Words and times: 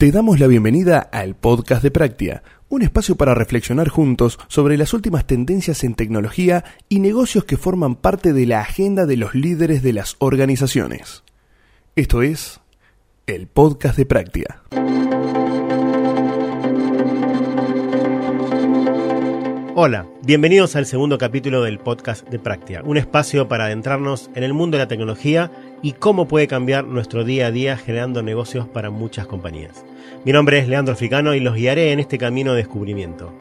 Te 0.00 0.10
damos 0.12 0.40
la 0.40 0.46
bienvenida 0.46 0.98
al 0.98 1.36
podcast 1.36 1.82
de 1.82 1.90
Práctica, 1.90 2.42
un 2.70 2.80
espacio 2.80 3.16
para 3.16 3.34
reflexionar 3.34 3.90
juntos 3.90 4.38
sobre 4.48 4.78
las 4.78 4.94
últimas 4.94 5.26
tendencias 5.26 5.84
en 5.84 5.92
tecnología 5.92 6.64
y 6.88 7.00
negocios 7.00 7.44
que 7.44 7.58
forman 7.58 7.96
parte 7.96 8.32
de 8.32 8.46
la 8.46 8.62
agenda 8.62 9.04
de 9.04 9.18
los 9.18 9.34
líderes 9.34 9.82
de 9.82 9.92
las 9.92 10.16
organizaciones. 10.18 11.22
Esto 11.96 12.22
es 12.22 12.62
el 13.26 13.46
podcast 13.46 13.98
de 13.98 14.06
Práctica. 14.06 14.62
Hola, 19.82 20.06
bienvenidos 20.22 20.76
al 20.76 20.84
segundo 20.84 21.16
capítulo 21.16 21.62
del 21.62 21.78
podcast 21.78 22.28
de 22.28 22.38
Práctica, 22.38 22.82
un 22.84 22.96
espacio 22.96 23.48
para 23.48 23.64
adentrarnos 23.64 24.30
en 24.34 24.44
el 24.44 24.52
mundo 24.52 24.76
de 24.76 24.84
la 24.84 24.88
tecnología 24.88 25.50
y 25.82 25.92
cómo 25.92 26.28
puede 26.28 26.46
cambiar 26.46 26.84
nuestro 26.84 27.24
día 27.24 27.46
a 27.46 27.50
día 27.50 27.76
generando 27.76 28.22
negocios 28.22 28.68
para 28.68 28.90
muchas 28.90 29.26
compañías. 29.26 29.84
Mi 30.24 30.32
nombre 30.32 30.58
es 30.58 30.68
Leandro 30.68 30.92
Africano 30.92 31.34
y 31.34 31.40
los 31.40 31.54
guiaré 31.54 31.92
en 31.92 32.00
este 32.00 32.18
camino 32.18 32.52
de 32.52 32.58
descubrimiento. 32.58 33.32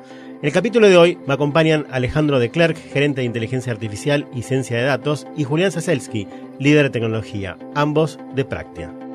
En 0.41 0.45
el 0.45 0.53
capítulo 0.53 0.87
de 0.87 0.95
hoy 0.95 1.17
me 1.27 1.33
acompañan 1.33 1.85
Alejandro 1.91 2.39
de 2.39 2.49
Klerk, 2.49 2.77
gerente 2.77 3.21
de 3.21 3.25
inteligencia 3.25 3.73
artificial 3.73 4.25
y 4.33 4.43
ciencia 4.43 4.77
de 4.77 4.83
datos, 4.83 5.27
y 5.35 5.43
Julián 5.43 5.71
Saselsky, 5.71 6.27
líder 6.59 6.83
de 6.83 6.89
tecnología, 6.91 7.57
ambos 7.75 8.17
de 8.35 8.45
Práctica. 8.45 9.08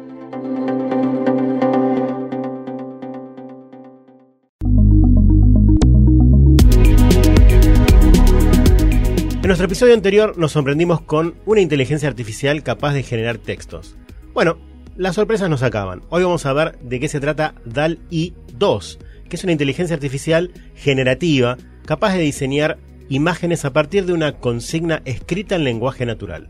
Nuestro 9.55 9.67
episodio 9.67 9.95
anterior 9.95 10.37
nos 10.37 10.51
sorprendimos 10.51 11.01
con 11.01 11.37
una 11.47 11.61
inteligencia 11.61 12.09
artificial 12.09 12.65
capaz 12.65 12.93
de 12.93 13.05
generar 13.05 13.39
textos. 13.39 13.95
Bueno, 14.33 14.59
las 14.97 15.15
sorpresas 15.15 15.49
nos 15.49 15.63
acaban. 15.63 16.03
Hoy 16.09 16.25
vamos 16.25 16.45
a 16.45 16.53
ver 16.53 16.77
de 16.80 16.99
qué 16.99 17.07
se 17.07 17.21
trata 17.21 17.55
DAL-I 17.65 18.35
2, 18.59 18.99
que 19.29 19.37
es 19.37 19.45
una 19.45 19.53
inteligencia 19.53 19.95
artificial 19.95 20.51
generativa 20.75 21.57
capaz 21.87 22.15
de 22.15 22.23
diseñar 22.23 22.79
imágenes 23.09 23.65
a 23.65 23.73
partir 23.73 24.07
de 24.07 24.13
una 24.13 24.41
consigna 24.41 25.02
escrita 25.05 25.55
en 25.55 25.63
lenguaje 25.63 26.05
natural. 26.05 26.49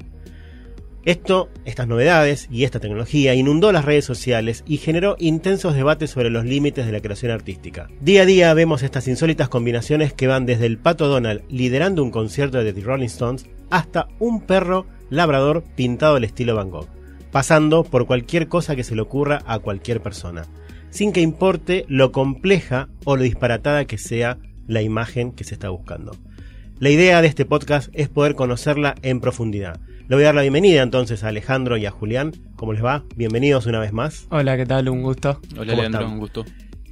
Esto, 1.04 1.50
estas 1.66 1.86
novedades 1.86 2.48
y 2.50 2.64
esta 2.64 2.80
tecnología 2.80 3.34
inundó 3.34 3.72
las 3.72 3.84
redes 3.84 4.06
sociales 4.06 4.64
y 4.66 4.78
generó 4.78 5.16
intensos 5.18 5.74
debates 5.74 6.10
sobre 6.10 6.30
los 6.30 6.46
límites 6.46 6.86
de 6.86 6.92
la 6.92 7.00
creación 7.00 7.30
artística. 7.30 7.88
Día 8.00 8.22
a 8.22 8.24
día 8.24 8.54
vemos 8.54 8.82
estas 8.82 9.06
insólitas 9.06 9.50
combinaciones 9.50 10.14
que 10.14 10.28
van 10.28 10.46
desde 10.46 10.64
el 10.64 10.78
pato 10.78 11.06
Donald 11.06 11.42
liderando 11.50 12.02
un 12.02 12.10
concierto 12.10 12.64
de 12.64 12.72
The 12.72 12.80
Rolling 12.80 13.04
Stones 13.04 13.44
hasta 13.68 14.08
un 14.18 14.40
perro 14.46 14.86
labrador 15.10 15.62
pintado 15.76 16.16
al 16.16 16.24
estilo 16.24 16.54
Van 16.54 16.70
Gogh, 16.70 16.88
pasando 17.30 17.84
por 17.84 18.06
cualquier 18.06 18.48
cosa 18.48 18.74
que 18.74 18.84
se 18.84 18.94
le 18.94 19.02
ocurra 19.02 19.42
a 19.44 19.58
cualquier 19.58 20.00
persona, 20.00 20.46
sin 20.88 21.12
que 21.12 21.20
importe 21.20 21.84
lo 21.86 22.12
compleja 22.12 22.88
o 23.04 23.16
lo 23.16 23.24
disparatada 23.24 23.84
que 23.84 23.98
sea 23.98 24.38
la 24.66 24.80
imagen 24.80 25.32
que 25.32 25.44
se 25.44 25.52
está 25.52 25.68
buscando. 25.68 26.16
La 26.78 26.88
idea 26.88 27.20
de 27.20 27.28
este 27.28 27.44
podcast 27.44 27.90
es 27.92 28.08
poder 28.08 28.34
conocerla 28.34 28.94
en 29.02 29.20
profundidad 29.20 29.78
le 30.06 30.16
voy 30.16 30.24
a 30.24 30.26
dar 30.26 30.34
la 30.34 30.42
bienvenida 30.42 30.82
entonces 30.82 31.24
a 31.24 31.28
Alejandro 31.28 31.78
y 31.78 31.86
a 31.86 31.90
Julián. 31.90 32.32
¿Cómo 32.56 32.74
les 32.74 32.84
va? 32.84 33.04
Bienvenidos 33.16 33.64
una 33.66 33.80
vez 33.80 33.92
más. 33.92 34.26
Hola, 34.30 34.56
¿qué 34.56 34.66
tal? 34.66 34.88
Un 34.90 35.02
gusto. 35.02 35.40
Hola, 35.56 35.74
Leandro, 35.74 36.06
un 36.06 36.18
gusto. 36.18 36.44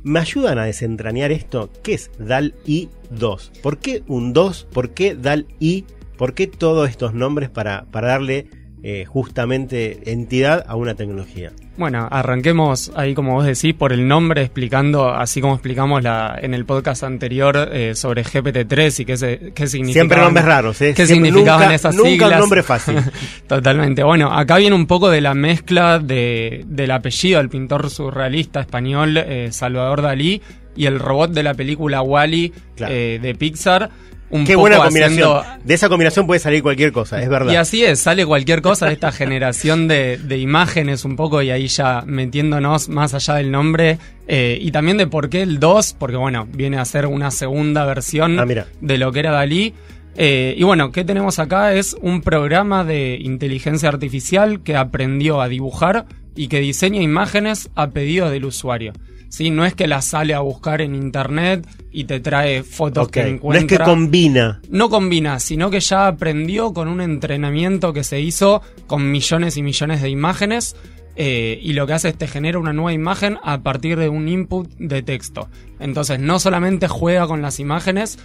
¿Me 0.03 0.19
ayudan 0.19 0.59
a 0.59 0.65
desentrañar 0.65 1.31
esto? 1.31 1.71
¿Qué 1.83 1.95
es 1.95 2.11
DAL-I 2.19 2.89
2? 3.11 3.53
¿Por 3.63 3.79
qué 3.79 4.03
un 4.07 4.33
2? 4.33 4.67
¿Por 4.73 4.91
qué 4.95 5.15
DAL-I? 5.15 5.85
¿Por 6.17 6.33
qué 6.33 6.47
todos 6.47 6.89
estos 6.89 7.13
nombres 7.13 7.51
para, 7.51 7.85
para 7.91 8.09
darle 8.09 8.49
eh, 8.83 9.05
justamente 9.07 10.11
entidad 10.13 10.65
a 10.67 10.77
una 10.77 10.95
tecnología. 10.95 11.53
Bueno, 11.77 12.07
arranquemos 12.11 12.93
ahí, 12.95 13.15
como 13.15 13.33
vos 13.33 13.47
decís, 13.47 13.73
por 13.75 13.95
el 13.95 14.07
nombre, 14.07 14.43
explicando, 14.43 15.09
así 15.09 15.41
como 15.41 15.55
explicamos 15.55 16.03
la, 16.03 16.39
en 16.41 16.53
el 16.53 16.67
podcast 16.67 17.03
anterior 17.03 17.71
eh, 17.73 17.95
sobre 17.95 18.25
GPT-3 18.25 19.01
y 19.01 19.05
qué, 19.07 19.17
se, 19.17 19.53
qué 19.55 19.67
significa. 19.67 20.01
Siempre 20.01 20.21
nombres 20.21 20.45
raros, 20.45 20.81
¿eh? 20.83 20.93
¿Qué 20.95 21.07
significaban 21.07 21.63
nunca, 21.63 21.75
esas 21.75 21.95
nunca 21.95 22.11
siglas? 22.11 22.33
un 22.33 22.39
nombre 22.41 22.63
fácil. 22.63 22.97
Totalmente. 23.47 24.03
Bueno, 24.03 24.31
acá 24.33 24.59
viene 24.59 24.77
un 24.77 24.87
poco 24.87 25.09
de 25.09 25.23
la 25.23 25.33
mezcla 25.35 25.99
de, 25.99 26.65
del 26.67 26.91
apellido 26.91 27.39
del 27.39 27.49
pintor 27.49 27.89
surrealista 27.89 28.61
español 28.61 29.17
eh, 29.17 29.49
Salvador 29.51 30.03
Dalí 30.03 30.43
y 30.77 30.85
el 30.87 30.99
robot 30.99 31.31
de 31.33 31.43
la 31.43 31.55
película 31.55 32.03
Wally 32.03 32.53
Claro. 32.77 32.93
eh, 32.95 33.19
de 33.21 33.35
Pixar. 33.35 33.91
Un 34.33 34.45
Qué 34.45 34.55
poco 34.55 34.63
buena 34.63 34.79
combinación. 34.79 35.37
haciendo- 35.39 35.45
De 35.65 35.75
esa 35.75 35.89
combinación 35.89 36.27
puede 36.27 36.41
salir 36.41 36.63
cualquier 36.63 36.91
cosa, 36.91 37.23
es 37.23 37.29
verdad. 37.29 37.53
y 37.53 37.57
así 37.57 37.85
es, 37.85 38.01
sale 38.01 38.27
cualquier 38.27 38.63
cosa 38.63 38.87
de 38.87 38.95
esta 38.95 39.13
generación 39.13 39.87
de, 39.89 40.17
de 40.19 40.39
imágenes 40.39 41.05
un 41.05 41.15
poco 41.17 41.41
y 41.43 41.51
ahí 41.51 41.69
ya 41.69 42.03
metiéndonos 42.07 42.89
más 42.89 43.13
allá 43.15 43.35
del 43.35 43.51
nombre 43.51 43.99
eh, 44.27 44.59
y 44.61 44.71
también 44.73 44.97
de 44.97 45.07
por 45.07 45.29
qué 45.29 45.43
el 45.43 45.61
2, 45.61 45.97
porque 45.99 46.17
bueno, 46.17 46.49
viene 46.51 46.79
a 46.79 46.85
ser 46.85 47.07
una 47.07 47.31
segunda 47.31 47.85
versión 47.85 48.39
Ah, 48.41 48.47
de 48.81 48.99
lo 48.99 49.13
que 49.13 49.21
era 49.21 49.31
Dalí. 49.33 49.75
Eh, 50.17 50.55
y 50.59 50.63
bueno, 50.63 50.93
¿qué 50.93 51.05
tenemos 51.05 51.39
acá? 51.39 51.73
Es 51.75 51.97
un 52.01 52.21
programa 52.23 52.85
de 52.85 53.19
inteligencia 53.21 53.89
artificial 53.89 54.63
que 54.63 54.77
aprendió 54.77 55.41
a 55.41 55.49
dibujar 55.49 56.05
y 56.35 56.49
que 56.49 56.61
diseña 56.61 57.01
imágenes 57.03 57.71
a 57.75 57.91
pedido 57.91 58.29
del 58.31 58.45
usuario. 58.47 58.93
¿Sí? 59.31 59.51
No 59.51 59.65
es 59.65 59.75
que 59.75 59.87
las 59.87 60.05
sale 60.05 60.35
a 60.35 60.41
buscar 60.41 60.83
en 60.83 60.95
internet 60.95 61.67
y 61.93 62.05
te 62.05 62.21
trae 62.21 62.63
fotos 62.63 63.09
que 63.09 63.21
No 63.21 63.27
es 63.29 63.33
encuentra 63.35 63.79
que 63.79 63.85
combina. 63.85 64.61
no 64.71 64.89
combina, 64.89 65.39
sino 65.41 65.71
que 65.71 65.81
ya 65.81 66.07
aprendió 66.07 66.73
con 66.73 66.89
un 66.89 67.01
entrenamiento 67.01 67.93
que 67.93 68.03
se 68.05 68.21
hizo 68.21 68.63
con 68.87 69.11
millones 69.11 69.57
y 69.57 69.63
millones 69.63 70.03
de 70.03 70.09
imágenes. 70.11 70.75
eh, 71.15 71.59
y 71.63 71.75
lo 71.75 71.87
que 71.87 71.93
hace 71.93 72.09
es 72.09 72.17
te 72.17 72.27
genera 72.27 72.59
una 72.59 72.73
nueva 72.73 72.95
imagen 72.95 73.37
a 73.43 73.63
partir 73.63 73.99
de 73.99 74.09
un 74.09 74.29
input 74.29 74.67
de 74.79 75.03
texto. 75.03 75.49
Entonces 75.79 76.19
no 76.19 76.39
solamente 76.39 76.89
juega 76.89 77.27
con 77.27 77.43
las 77.43 77.61
imágenes, 77.61 78.19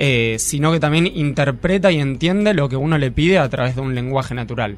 eh, 0.00 0.34
sino 0.40 0.72
que 0.72 0.80
también 0.80 1.06
interpreta 1.06 1.92
y 1.92 2.00
entiende 2.00 2.52
lo 2.54 2.68
que 2.68 2.74
uno 2.76 2.98
le 2.98 3.12
pide 3.12 3.38
a 3.38 3.48
través 3.48 3.76
de 3.76 3.82
un 3.82 3.94
lenguaje 3.94 4.34
natural. 4.34 4.76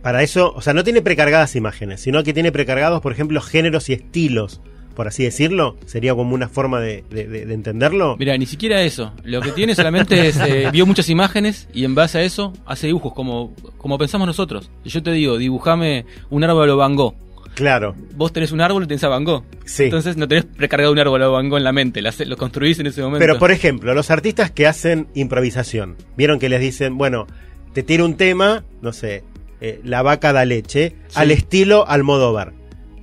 Para 0.00 0.22
eso, 0.22 0.52
o 0.54 0.62
sea, 0.62 0.72
no 0.72 0.82
tiene 0.84 1.02
precargadas 1.02 1.56
imágenes, 1.56 2.00
sino 2.00 2.22
que 2.22 2.32
tiene 2.32 2.52
precargados, 2.52 3.02
por 3.02 3.12
ejemplo, 3.12 3.40
géneros 3.42 3.88
y 3.90 3.94
estilos, 3.94 4.62
por 4.94 5.08
así 5.08 5.24
decirlo. 5.24 5.76
Sería 5.86 6.14
como 6.14 6.34
una 6.34 6.48
forma 6.48 6.80
de, 6.80 7.04
de- 7.10 7.26
de- 7.26 7.46
de 7.46 7.54
entenderlo. 7.54 8.16
Mira, 8.18 8.36
ni 8.38 8.46
siquiera 8.46 8.82
eso. 8.82 9.12
Lo 9.24 9.40
que 9.40 9.52
tiene 9.52 9.74
solamente 9.74 10.26
es, 10.28 10.38
eh, 10.40 10.68
vio 10.72 10.86
muchas 10.86 11.08
imágenes 11.10 11.68
y 11.74 11.84
en 11.84 11.94
base 11.94 12.18
a 12.18 12.22
eso 12.22 12.52
hace 12.66 12.86
dibujos 12.86 13.12
como, 13.12 13.54
como 13.78 13.98
pensamos 13.98 14.26
nosotros. 14.26 14.70
Yo 14.84 15.02
te 15.02 15.12
digo, 15.12 15.36
dibujame 15.38 16.06
un 16.30 16.44
árbol 16.44 16.70
o 16.70 16.76
Van 16.76 16.94
Gogh. 16.96 17.14
Claro. 17.54 17.94
Vos 18.16 18.32
tenés 18.32 18.50
un 18.50 18.60
árbol 18.60 18.82
y 18.82 18.86
tenés 18.88 19.04
a 19.04 19.08
Van 19.08 19.22
Gogh. 19.22 19.44
Sí. 19.64 19.84
Entonces 19.84 20.16
no 20.16 20.26
tenés 20.26 20.44
precargado 20.44 20.92
un 20.92 20.98
árbol 20.98 21.22
o 21.22 21.32
Van 21.32 21.48
Gogh 21.48 21.58
en 21.58 21.64
la 21.64 21.72
mente, 21.72 22.02
lo 22.02 22.36
construís 22.36 22.78
en 22.80 22.86
ese 22.88 23.00
momento. 23.02 23.20
Pero 23.24 23.38
por 23.38 23.52
ejemplo, 23.52 23.94
los 23.94 24.10
artistas 24.10 24.50
que 24.50 24.66
hacen 24.66 25.06
improvisación, 25.14 25.96
vieron 26.16 26.38
que 26.40 26.48
les 26.48 26.60
dicen, 26.60 26.98
bueno, 26.98 27.26
te 27.72 27.82
tiro 27.82 28.04
un 28.06 28.16
tema, 28.16 28.64
no 28.82 28.92
sé, 28.92 29.22
eh, 29.60 29.80
la 29.84 30.02
vaca 30.02 30.32
da 30.32 30.44
leche, 30.44 30.94
Sí. 31.08 31.14
al 31.14 31.30
estilo 31.30 31.86
Almodóvar, 31.88 32.52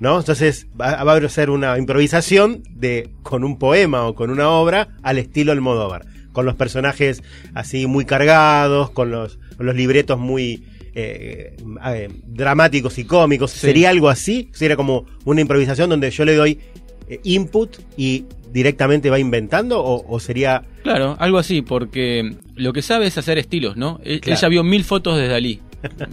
¿no? 0.02 0.18
Entonces 0.18 0.68
va, 0.80 1.04
va 1.04 1.16
a 1.16 1.30
ser 1.30 1.52
una 1.52 1.78
improvisación 1.78 2.64
de 2.72 3.12
con 3.22 3.44
un 3.44 3.58
poema 3.60 4.08
o 4.08 4.16
con 4.16 4.32
una 4.32 4.50
obra 4.50 4.90
al 5.04 5.20
estilo 5.20 5.52
Almodóvar, 5.52 6.06
con 6.34 6.46
los 6.46 6.56
personajes 6.56 7.22
así 7.54 7.86
muy 7.86 8.04
cargados, 8.04 8.90
con 8.90 9.12
los, 9.12 9.38
con 9.56 9.68
los 9.68 9.76
libretos 9.76 10.18
muy 10.18 10.64
eh, 10.96 11.56
eh, 11.86 12.10
dramáticos 12.26 12.98
y 12.98 13.06
cómicos. 13.06 13.52
Sí. 13.52 13.60
¿Sería 13.60 13.92
algo 13.92 14.10
así? 14.10 14.50
¿Sería 14.54 14.76
como 14.76 15.06
una 15.24 15.42
improvisación 15.42 15.92
donde 15.92 16.10
yo 16.10 16.26
le 16.26 16.36
doy 16.36 16.60
eh, 17.08 17.20
input 17.24 17.78
y 17.96 18.26
directamente 18.52 19.12
va 19.12 19.20
inventando 19.20 19.80
o, 19.82 20.04
o 20.12 20.20
sería 20.20 20.64
Claro, 20.82 21.16
algo 21.20 21.38
así, 21.38 21.62
porque 21.62 22.38
lo 22.56 22.74
que 22.74 22.82
sabe 22.82 23.06
es 23.06 23.20
hacer 23.20 23.38
estilos, 23.38 23.78
¿no? 23.78 24.00
Claro. 24.00 24.42
ya 24.42 24.48
vio 24.48 24.64
mil 24.64 24.84
fotos 24.84 25.16
de 25.18 25.28
Dalí 25.28 25.62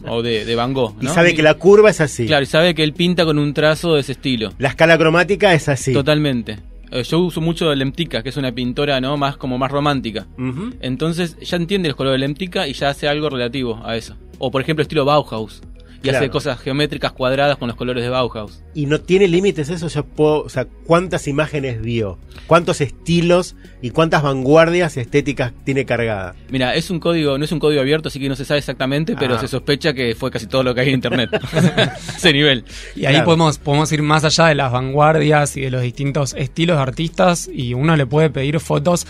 o 0.09 0.23
de, 0.23 0.45
de 0.45 0.55
Van 0.55 0.73
Gogh, 0.73 0.95
y 1.01 1.06
sabe 1.09 1.34
que 1.34 1.43
la 1.43 1.55
curva 1.55 1.91
es 1.91 2.01
así 2.01 2.27
Claro, 2.27 2.43
y 2.43 2.47
sabe 2.47 2.75
que 2.75 2.83
él 2.83 2.93
pinta 2.93 3.25
con 3.25 3.39
un 3.39 3.53
trazo 3.55 3.95
de 3.95 4.01
ese 4.01 4.12
estilo. 4.12 4.53
la 4.59 4.69
escala 4.69 4.97
cromática 4.99 5.53
es 5.55 5.69
así 5.69 5.93
Totalmente. 5.93 6.59
Eh, 6.91 7.03
Yo 7.03 7.19
uso 7.20 7.41
mucho 7.43 7.75
Lemtica, 7.75 8.23
que 8.23 8.31
es 8.31 8.37
una 8.38 8.50
pintora, 8.53 8.99
¿no? 9.00 9.17
Más 9.19 9.37
como 9.37 9.59
más 9.59 9.70
romántica. 9.70 10.26
Entonces 10.81 11.37
ya 11.41 11.56
entiende 11.59 11.88
los 11.88 11.97
colores 11.97 12.20
de 12.20 12.26
Lemtica 12.26 12.67
y 12.67 12.73
ya 12.73 12.88
hace 12.91 13.09
algo 13.09 13.29
relativo 13.29 13.81
a 13.85 13.97
eso. 13.97 14.17
O 14.38 14.50
por 14.50 14.62
ejemplo 14.62 14.82
estilo 14.82 15.05
Bauhaus. 15.05 15.61
Y 15.99 16.03
Claro. 16.03 16.19
hace 16.19 16.31
cosas 16.31 16.61
geométricas 16.61 17.11
cuadradas 17.12 17.56
con 17.56 17.67
los 17.67 17.77
colores 17.77 18.05
de 18.05 18.09
Bauhaus. 18.09 18.62
y 18.75 18.87
no 18.87 19.00
tiene 19.00 19.27
límites 19.27 19.69
eso 19.69 19.89
ya 19.89 20.03
puedo 20.05 20.43
o 20.45 20.49
sea 20.49 20.65
cuántas 20.85 21.27
imágenes 21.27 21.81
vio 21.83 22.19
cuántos 22.47 22.81
estilos 22.81 23.56
y 23.83 23.91
cuántas 23.91 24.23
vanguardias 24.23 24.97
estéticas 24.97 25.53
tiene 25.65 25.85
cargada 25.85 26.37
Mira, 26.50 26.77
es 26.77 26.91
un 26.91 27.00
código, 27.00 27.37
no 27.37 27.45
es 27.45 27.50
un 27.50 27.59
código 27.59 27.81
abierto, 27.81 28.09
así 28.09 28.21
que 28.21 28.29
no 28.29 28.37
se 28.37 28.45
sabe 28.45 28.59
exactamente, 28.59 29.17
pero 29.19 29.35
Ah. 29.35 29.41
se 29.41 29.49
sospecha 29.49 29.93
que 29.93 30.15
fue 30.15 30.31
casi 30.31 30.47
todo 30.47 30.62
lo 30.62 30.73
que 30.75 30.83
hay 30.83 30.89
en 30.89 30.95
internet. 30.95 31.31
Ese 32.17 32.33
nivel. 32.33 32.65
Y 32.97 33.05
ahí 33.06 33.15
Claro. 33.15 33.25
podemos, 33.27 33.59
podemos 33.59 33.91
ir 33.93 34.03
más 34.03 34.25
allá 34.25 34.47
de 34.47 34.55
las 34.55 34.71
vanguardias 34.73 35.56
y 35.56 35.62
de 35.62 35.71
los 35.71 35.83
distintos 35.83 36.35
estilos 36.35 36.77
de 36.77 36.83
artistas 36.83 37.51
y 37.53 37.75
uno 37.75 37.97
le 37.97 38.06
puede 38.06 38.31
pedir 38.31 38.61
fotos 38.61 39.06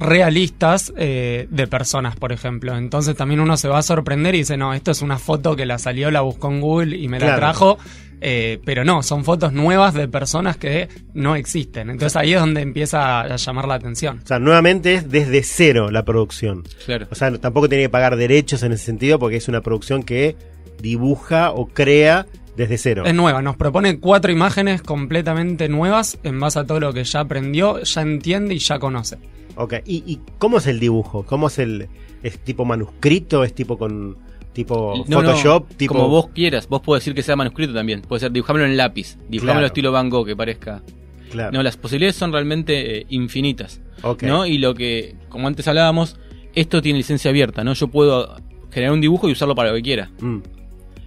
realistas 0.00 0.92
eh, 0.96 1.46
de 1.50 1.66
personas, 1.66 2.16
por 2.16 2.32
ejemplo. 2.32 2.76
Entonces 2.76 3.14
también 3.16 3.40
uno 3.40 3.56
se 3.56 3.68
va 3.68 3.78
a 3.78 3.82
sorprender 3.82 4.34
y 4.34 4.38
dice, 4.38 4.56
no, 4.56 4.74
esto 4.74 4.90
es 4.90 5.02
una 5.02 5.18
foto 5.18 5.54
que 5.54 5.66
la 5.66 5.78
salió, 5.78 6.10
la 6.10 6.22
buscó 6.22 6.50
en 6.50 6.60
Google 6.60 6.96
y 6.96 7.06
me 7.08 7.18
la 7.20 7.26
Claro. 7.26 7.38
trajo. 7.40 7.78
Eh, 8.22 8.60
pero 8.66 8.84
no, 8.84 9.02
son 9.02 9.24
fotos 9.24 9.52
nuevas 9.54 9.94
de 9.94 10.06
personas 10.06 10.58
que 10.58 10.88
no 11.14 11.36
existen. 11.36 11.88
Entonces 11.88 12.16
ahí 12.16 12.34
es 12.34 12.40
donde 12.40 12.60
empieza 12.60 13.20
a 13.20 13.36
llamar 13.36 13.66
la 13.66 13.74
atención. 13.74 14.20
O 14.22 14.26
sea, 14.26 14.38
nuevamente 14.38 14.94
es 14.94 15.10
desde 15.10 15.42
cero 15.42 15.90
la 15.90 16.04
producción. 16.04 16.64
Claro. 16.84 17.06
O 17.10 17.14
sea, 17.14 17.32
tampoco 17.38 17.68
tiene 17.68 17.84
que 17.84 17.88
pagar 17.88 18.16
derechos 18.16 18.62
en 18.62 18.72
ese 18.72 18.84
sentido 18.84 19.18
porque 19.18 19.36
es 19.36 19.48
una 19.48 19.62
producción 19.62 20.02
que 20.02 20.36
dibuja 20.82 21.50
o 21.52 21.66
crea 21.68 22.26
desde 22.56 22.76
cero. 22.76 23.04
Es 23.06 23.14
nueva, 23.14 23.40
nos 23.40 23.56
propone 23.56 23.98
cuatro 24.00 24.30
imágenes 24.30 24.82
completamente 24.82 25.68
nuevas 25.70 26.18
en 26.22 26.38
base 26.40 26.58
a 26.58 26.64
todo 26.64 26.78
lo 26.80 26.92
que 26.92 27.04
ya 27.04 27.20
aprendió, 27.20 27.80
ya 27.82 28.02
entiende 28.02 28.54
y 28.54 28.58
ya 28.58 28.78
conoce. 28.78 29.16
Ok, 29.62 29.74
¿Y, 29.86 30.02
y 30.06 30.20
cómo 30.38 30.58
es 30.58 30.66
el 30.66 30.80
dibujo? 30.80 31.24
¿Cómo 31.26 31.48
es 31.48 31.58
el... 31.58 31.88
¿Es 32.22 32.38
tipo 32.38 32.64
manuscrito? 32.64 33.44
¿Es 33.44 33.54
tipo 33.54 33.76
con... 33.78 34.16
tipo 34.52 34.94
No, 35.08 35.22
no, 35.22 35.28
Photoshop? 35.28 35.68
tipo... 35.76 35.94
Como 35.94 36.08
vos 36.08 36.28
quieras, 36.34 36.68
vos 36.68 36.80
podés 36.80 37.02
decir 37.02 37.14
que 37.14 37.22
sea 37.22 37.36
manuscrito 37.36 37.72
también. 37.74 38.02
Puede 38.02 38.20
ser 38.20 38.32
dibujámelo 38.32 38.66
en 38.66 38.76
lápiz, 38.76 39.16
dibujámelo 39.28 39.54
Claro. 39.60 39.66
estilo 39.66 39.92
Van 39.92 40.08
Gogh 40.10 40.26
que 40.26 40.36
parezca. 40.36 40.82
Claro. 41.30 41.52
No, 41.52 41.62
las 41.62 41.76
posibilidades 41.76 42.16
son 42.16 42.32
realmente 42.32 42.98
eh, 43.00 43.06
infinitas. 43.10 43.80
Ok. 44.02 44.22
¿no? 44.24 44.46
Y 44.46 44.58
lo 44.58 44.74
que, 44.74 45.14
como 45.28 45.46
antes 45.46 45.68
hablábamos, 45.68 46.16
esto 46.54 46.82
tiene 46.82 46.98
licencia 46.98 47.30
abierta, 47.30 47.62
¿no? 47.62 47.74
Yo 47.74 47.88
puedo 47.88 48.36
generar 48.72 48.92
un 48.94 49.00
dibujo 49.00 49.28
y 49.28 49.32
usarlo 49.32 49.54
para 49.54 49.70
lo 49.70 49.76
que 49.76 49.82
quiera. 49.82 50.10
Mm. 50.20 50.38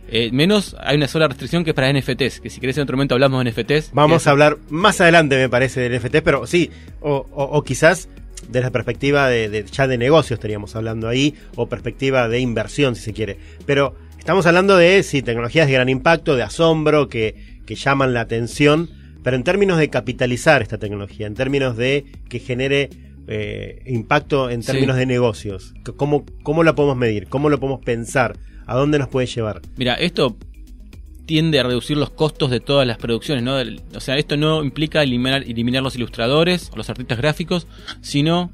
Eh, 0.09 0.29
menos 0.31 0.75
hay 0.79 0.95
una 0.97 1.07
sola 1.07 1.27
restricción 1.27 1.63
que 1.63 1.71
es 1.71 1.75
para 1.75 1.91
NFTs, 1.91 2.39
que 2.39 2.49
si 2.49 2.59
querés 2.59 2.77
en 2.77 2.83
otro 2.83 2.95
momento 2.97 3.15
hablamos 3.15 3.43
de 3.43 3.51
NFTs. 3.51 3.91
Vamos 3.93 4.27
a 4.27 4.31
hablar 4.31 4.57
más 4.69 5.01
adelante, 5.01 5.37
me 5.37 5.49
parece, 5.49 5.79
del 5.81 5.99
NFT, 5.99 6.17
pero 6.23 6.45
sí, 6.45 6.69
o, 7.01 7.25
o- 7.31 7.43
o 7.57 7.63
quizás 7.63 8.09
desde 8.49 8.61
la 8.61 8.71
perspectiva 8.71 9.27
de, 9.29 9.49
de- 9.49 9.63
ya 9.65 9.87
de 9.87 9.97
negocios 9.97 10.37
estaríamos 10.37 10.75
hablando 10.75 11.07
ahí, 11.07 11.35
o 11.55 11.67
perspectiva 11.67 12.27
de 12.27 12.39
inversión, 12.39 12.95
si 12.95 13.01
se 13.03 13.13
quiere. 13.13 13.37
Pero 13.65 13.95
estamos 14.19 14.45
hablando 14.45 14.77
de, 14.77 15.01
sí, 15.03 15.21
tecnologías 15.21 15.67
de 15.67 15.73
gran 15.73 15.89
impacto, 15.89 16.35
de 16.35 16.43
asombro, 16.43 17.09
que, 17.09 17.35
que 17.65 17.75
llaman 17.75 18.13
la 18.13 18.21
atención, 18.21 18.89
pero 19.23 19.35
en 19.35 19.43
términos 19.43 19.77
de 19.77 19.89
capitalizar 19.89 20.61
esta 20.61 20.77
tecnología, 20.77 21.27
en 21.27 21.33
términos 21.35 21.77
de 21.77 22.05
que 22.29 22.39
genere 22.39 22.89
eh, 23.27 23.81
impacto 23.85 24.49
en 24.49 24.63
Sí. 24.63 24.67
términos 24.71 24.97
de 24.97 25.05
negocios, 25.05 25.73
¿cómo, 25.95 26.25
¿cómo 26.43 26.63
lo 26.63 26.75
podemos 26.75 26.97
medir? 26.97 27.27
¿Cómo 27.29 27.49
lo 27.49 27.57
podemos 27.59 27.79
pensar? 27.81 28.37
¿A 28.65 28.75
dónde 28.75 28.99
nos 28.99 29.07
puede 29.07 29.27
llevar? 29.27 29.61
Mira, 29.77 29.93
esto 29.95 30.35
tiende 31.25 31.59
a 31.59 31.63
reducir 31.63 31.97
los 31.97 32.09
costos 32.09 32.49
de 32.51 32.59
todas 32.59 32.85
las 32.85 32.97
producciones, 32.97 33.43
¿no? 33.43 33.55
O 33.95 33.99
sea, 33.99 34.17
esto 34.17 34.35
no 34.37 34.63
implica 34.63 35.01
eliminar, 35.03 35.43
eliminar 35.43 35.81
los 35.83 35.95
ilustradores 35.95 36.69
o 36.73 36.77
los 36.77 36.89
artistas 36.89 37.17
gráficos, 37.17 37.67
sino 38.01 38.51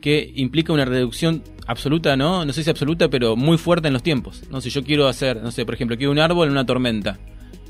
que 0.00 0.32
implica 0.36 0.72
una 0.72 0.84
reducción 0.84 1.42
absoluta, 1.66 2.16
¿no? 2.16 2.44
No 2.44 2.52
sé 2.52 2.62
si 2.62 2.70
absoluta, 2.70 3.08
pero 3.08 3.36
muy 3.36 3.58
fuerte 3.58 3.88
en 3.88 3.94
los 3.94 4.02
tiempos. 4.02 4.42
No 4.50 4.60
si 4.60 4.70
yo 4.70 4.84
quiero 4.84 5.08
hacer, 5.08 5.42
no 5.42 5.50
sé, 5.50 5.64
por 5.64 5.74
ejemplo, 5.74 5.96
quiero 5.96 6.12
un 6.12 6.18
árbol 6.18 6.46
en 6.48 6.52
una 6.52 6.66
tormenta. 6.66 7.18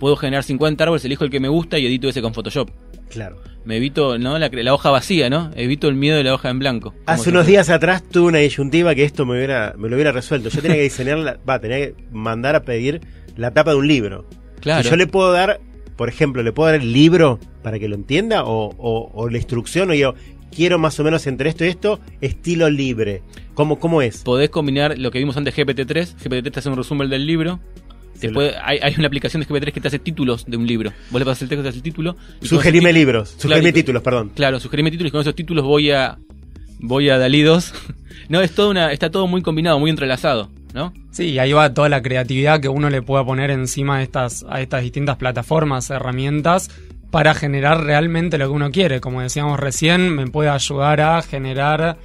Puedo 0.00 0.16
generar 0.16 0.42
50 0.42 0.82
árboles, 0.84 1.04
elijo 1.04 1.24
el 1.24 1.30
que 1.30 1.38
me 1.40 1.48
gusta 1.48 1.78
y 1.78 1.86
edito 1.86 2.08
ese 2.08 2.20
con 2.20 2.34
Photoshop. 2.34 2.68
Claro. 3.08 3.36
Me 3.64 3.76
evito, 3.76 4.18
¿no? 4.18 4.38
La, 4.38 4.48
la 4.52 4.74
hoja 4.74 4.90
vacía, 4.90 5.30
¿no? 5.30 5.50
Evito 5.54 5.88
el 5.88 5.94
miedo 5.94 6.16
de 6.16 6.24
la 6.24 6.34
hoja 6.34 6.50
en 6.50 6.58
blanco. 6.58 6.92
Hace 7.06 7.30
unos 7.30 7.46
días 7.46 7.70
atrás 7.70 8.02
tuve 8.02 8.26
una 8.28 8.38
disyuntiva 8.38 8.94
que 8.94 9.04
esto 9.04 9.24
me 9.24 9.36
hubiera 9.36 9.74
me 9.78 9.88
lo 9.88 9.94
hubiera 9.94 10.10
resuelto. 10.12 10.48
Yo 10.48 10.60
tenía 10.60 10.76
que 10.76 10.82
diseñar, 10.82 11.18
la- 11.18 11.38
va, 11.48 11.60
tenía 11.60 11.76
que 11.78 11.94
mandar 12.10 12.56
a 12.56 12.64
pedir 12.64 13.00
la 13.36 13.52
tapa 13.52 13.70
de 13.72 13.76
un 13.76 13.88
libro. 13.88 14.26
Claro. 14.60 14.86
Y 14.86 14.90
yo 14.90 14.96
le 14.96 15.06
puedo 15.06 15.32
dar, 15.32 15.60
por 15.96 16.08
ejemplo, 16.08 16.42
le 16.42 16.52
puedo 16.52 16.70
dar 16.70 16.80
el 16.80 16.92
libro 16.92 17.38
para 17.62 17.78
que 17.78 17.88
lo 17.88 17.94
entienda 17.94 18.44
o, 18.44 18.74
o- 18.78 19.10
o 19.14 19.28
la 19.28 19.36
instrucción 19.38 19.90
o 19.90 19.94
yo 19.94 20.14
quiero 20.54 20.78
más 20.78 20.98
o 21.00 21.04
menos 21.04 21.26
entre 21.26 21.48
esto 21.48 21.64
y 21.64 21.68
esto 21.68 22.00
estilo 22.20 22.70
libre. 22.70 23.22
¿Cómo, 23.54 23.78
cómo 23.78 24.02
es? 24.02 24.22
Podés 24.22 24.50
combinar 24.50 24.98
lo 24.98 25.10
que 25.10 25.18
vimos 25.18 25.36
antes 25.36 25.54
GPT-3. 25.56 26.16
GPT-3 26.22 26.50
te 26.52 26.58
hace 26.60 26.68
un 26.68 26.76
resumen 26.76 27.08
del 27.10 27.26
libro. 27.26 27.60
Te 28.20 28.30
puede- 28.30 28.54
hay, 28.62 28.78
hay 28.80 28.94
una 28.96 29.08
aplicación 29.08 29.42
de 29.42 29.48
GPT-3 29.48 29.72
que 29.72 29.80
te 29.80 29.88
hace 29.88 29.98
títulos 29.98 30.44
de 30.46 30.56
un 30.56 30.66
libro. 30.66 30.92
Vos 31.10 31.20
le 31.20 31.24
pasas 31.24 31.42
el 31.42 31.48
texto, 31.48 31.62
te 31.64 31.68
hace 31.70 31.78
el 31.78 31.82
título. 31.82 32.16
y 32.40 32.46
Sugerime 32.46 32.92
libros, 32.92 33.30
sugerime 33.30 33.60
Claro, 33.62 33.74
títulos, 33.74 34.02
perdón. 34.02 34.30
Claro, 34.34 34.60
sugerime 34.60 34.90
títulos 34.92 35.08
y 35.08 35.12
con 35.12 35.20
esos 35.20 35.34
títulos 35.34 35.64
voy 35.64 35.90
a. 35.90 36.16
Voy 36.78 37.08
a 37.08 37.18
Dalí 37.18 37.42
2. 37.42 37.72
no, 38.28 38.40
es 38.40 38.52
todo 38.52 38.70
una, 38.70 38.92
está 38.92 39.10
todo 39.10 39.26
muy 39.26 39.42
combinado, 39.42 39.78
muy 39.80 39.90
entrelazado, 39.90 40.50
¿no? 40.74 40.92
Sí, 41.10 41.30
y 41.30 41.38
ahí 41.38 41.52
va 41.52 41.72
toda 41.72 41.88
la 41.88 42.02
creatividad 42.02 42.60
que 42.60 42.68
uno 42.68 42.90
le 42.90 43.00
pueda 43.00 43.24
poner 43.24 43.50
encima 43.50 43.98
de 43.98 44.04
estas, 44.04 44.44
a 44.50 44.60
estas 44.60 44.82
distintas 44.82 45.16
plataformas, 45.16 45.88
herramientas, 45.88 46.70
para 47.10 47.32
generar 47.32 47.84
realmente 47.84 48.36
lo 48.36 48.46
que 48.48 48.52
uno 48.52 48.70
quiere. 48.70 49.00
Como 49.00 49.22
decíamos 49.22 49.58
recién, 49.60 50.14
me 50.14 50.26
puede 50.26 50.50
ayudar 50.50 51.00
a 51.00 51.22
generar 51.22 51.96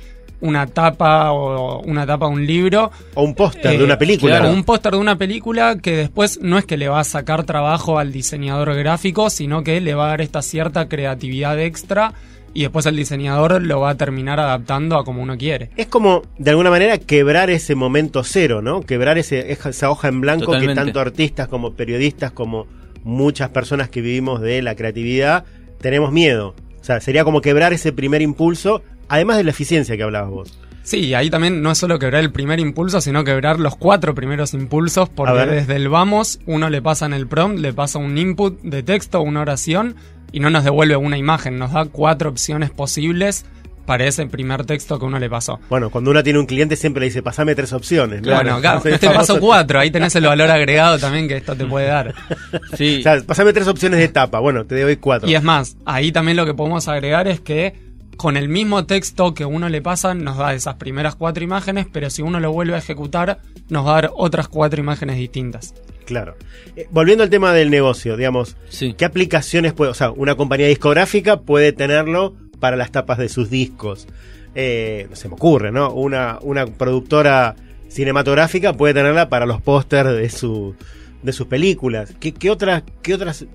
una 0.42 0.68
tapa 0.68 1.31
o 1.33 1.81
una 1.81 2.06
tapa 2.06 2.27
de 2.27 2.31
un 2.31 2.45
libro. 2.48 2.92
O 3.16 3.24
un 3.24 3.33
póster 3.36 3.74
Eh, 3.74 3.77
de 3.80 3.83
una 3.83 3.98
película. 3.98 4.38
claro, 4.39 4.54
un 4.54 4.63
póster 4.63 4.94
de 4.94 4.98
una 5.00 5.18
película 5.18 5.77
que 5.80 5.98
después 5.98 6.39
no 6.42 6.57
es 6.57 6.63
que 6.66 6.77
le 6.77 6.88
va 6.88 7.00
a 7.00 7.04
sacar 7.04 7.44
trabajo 7.44 8.00
al 8.00 8.12
diseñador 8.13 8.74
gráfico, 8.75 9.30
sino 9.31 9.63
que 9.63 9.81
le 9.81 9.95
va 9.95 10.06
a 10.06 10.10
dar 10.10 10.21
esta 10.21 10.42
cierta 10.42 10.88
creatividad 10.88 11.60
extra 11.60 12.13
y 12.54 12.62
después 12.62 12.86
el 12.86 12.96
diseñador 12.96 13.62
lo 13.62 13.80
va 13.81 13.92
a 13.92 13.96
terminar 13.98 14.40
adaptando 14.40 14.98
a 14.98 15.04
como 15.04 15.22
uno 15.22 15.38
quiere. 15.38 15.69
Es 15.78 15.88
como, 15.88 16.24
de 16.38 16.51
alguna 16.51 16.69
manera, 16.69 16.98
quebrar 16.98 17.50
ese 17.50 17.75
momento 17.75 18.24
cero, 18.24 18.62
¿no? 18.62 18.81
Quebrar 18.81 19.18
ese, 19.18 19.51
esa 19.51 19.90
hoja 19.90 20.07
en 20.07 20.22
blanco 20.22 20.46
Totalmente. 20.46 20.74
que 20.74 20.86
tanto 20.86 21.00
artistas 21.00 21.48
como 21.48 21.74
periodistas, 21.74 22.31
como 22.31 22.68
muchas 23.04 23.50
personas 23.50 23.90
que 23.90 24.01
vivimos 24.01 24.42
de 24.42 24.62
la 24.62 24.75
creatividad, 24.75 25.46
tenemos 25.80 26.12
miedo. 26.12 26.56
O 26.80 26.84
sea, 26.84 27.00
sería 27.00 27.24
como 27.24 27.42
quebrar 27.42 27.74
ese 27.74 27.92
primer 27.92 28.22
impulso, 28.22 28.81
además 29.07 29.38
de 29.38 29.44
la 29.44 29.52
eficiencia 29.52 29.95
que 29.98 30.04
hablabas 30.04 30.30
vos. 30.30 30.60
Sí, 30.89 31.13
ahí 31.13 31.30
también 31.30 31.62
no 31.62 31.69
es 31.69 31.77
solo 31.77 32.00
quebrar 32.00 32.24
el 32.24 32.31
primer 32.31 32.59
impulso, 32.59 33.00
sino 33.00 33.24
quebrar 33.24 33.59
los 33.59 33.75
cuatro 33.75 34.15
primeros 34.15 34.56
impulsos, 34.56 35.07
porque 35.07 35.45
desde 35.45 35.75
el 35.75 35.88
vamos 35.88 36.39
uno 36.47 36.68
le 36.71 36.81
pasa 36.81 37.06
en 37.06 37.13
el 37.13 37.27
prompt, 37.27 37.59
le 37.59 37.74
pasa 37.74 38.00
un 38.00 38.18
input 38.18 38.59
de 38.63 38.81
texto, 38.81 39.21
una 39.21 39.41
oración, 39.41 39.95
y 40.31 40.39
no 40.39 40.50
nos 40.50 40.63
devuelve 40.63 40.95
una 40.95 41.15
imagen, 41.15 41.59
nos 41.59 41.74
da 41.74 41.86
cuatro 41.86 42.31
opciones 42.31 42.71
posibles 42.71 43.45
para 43.86 44.06
ese 44.06 44.25
primer 44.25 44.65
texto 44.65 44.97
que 44.97 45.06
uno 45.06 45.19
le 45.19 45.30
pasó. 45.30 45.59
Bueno, 45.69 45.91
cuando 45.91 46.09
uno 46.09 46.24
tiene 46.24 46.39
un 46.39 46.47
cliente 46.47 46.75
siempre 46.75 47.01
le 47.01 47.06
dice, 47.06 47.21
pasame 47.21 47.53
tres 47.53 47.71
opciones. 47.71 48.24
¿no? 48.24 48.33
Bueno, 48.33 48.59
claro, 48.59 48.80
Ese 48.83 48.97
te 48.97 49.09
paso 49.12 49.39
cuatro, 49.39 49.80
ahí 49.80 49.92
tenés 49.92 50.15
el 50.15 50.25
valor 50.25 50.50
agregado 50.50 50.97
también 50.97 51.27
que 51.27 51.38
esto 51.38 51.56
te 51.56 51.65
puede 51.65 51.85
dar. 51.85 52.15
Sí. 52.75 52.97
O 53.00 53.03
sea, 53.03 53.21
pasame 53.21 53.53
tres 53.53 53.68
opciones 53.68 54.00
de 54.00 54.07
tapa. 54.07 54.39
Bueno, 54.39 54.65
te 54.65 54.81
doy 54.81 54.95
cuatro. 54.95 55.30
Y 55.30 55.35
es 55.35 55.44
más, 55.44 55.77
ahí 55.85 56.12
también 56.12 56.35
lo 56.35 56.47
que 56.47 56.56
podemos 56.56 56.88
agregar 56.88 57.27
es 57.27 57.42
que 57.42 57.88
con 58.19 58.36
el 58.36 58.50
mismo 58.50 58.86
texto 58.86 59.33
que 59.33 59.45
uno 59.45 59.69
le 59.69 59.81
pasa 59.81 60.13
nos 60.13 60.36
da 60.38 60.54
esas 60.54 60.75
primeras 60.75 61.16
cuatro 61.16 61.42
imágenes, 61.42 61.88
pero 61.89 62.10
si 62.10 62.21
uno 62.21 62.42
lo 62.42 62.51
vuelve 62.51 62.75
a 62.75 62.80
ejecutar 62.80 63.39
nos 63.69 63.86
va 63.86 63.92
a 63.92 64.01
dar 64.01 64.12
otras 64.13 64.50
cuatro 64.50 64.81
imágenes 64.81 65.16
distintas. 65.16 65.74
Claro. 66.06 66.36
Eh, 66.75 66.86
volviendo 66.92 67.24
al 67.24 67.30
tema 67.30 67.54
del 67.54 67.69
negocio, 67.69 68.18
digamos, 68.18 68.57
sí. 68.68 68.94
¿qué 68.98 69.06
aplicaciones 69.06 69.71
puede, 69.71 69.92
o 69.92 69.94
sea, 69.94 70.12
una 70.12 70.36
compañía 70.36 70.68
discográfica 70.68 71.39
puede 71.39 71.71
tenerlo 71.71 72.36
para 72.60 72.75
las 72.75 72.92
tapas 72.92 73.19
de 73.19 73.30
sus 73.30 73.49
discos? 73.49 74.06
Eh, 74.54 75.07
no 75.09 75.16
se 75.16 75.30
me 75.30 75.35
ocurre, 75.35 75.71
¿no? 75.71 75.94
Una, 75.94 76.40
una 76.42 76.66
productora 76.66 77.56
cinematográfica 77.88 78.73
puede 78.73 78.95
tenerla 78.95 79.30
para 79.30 79.45
los 79.45 79.61
pósters 79.61 80.11
de 80.11 80.30
su 80.30 80.76
de 81.23 81.31
sus 81.31 81.47
películas. 81.47 82.14
¿Qué, 82.19 82.33
qué 82.33 82.49
otras 82.49 82.83
qué 83.02 83.14
otras 83.14 83.45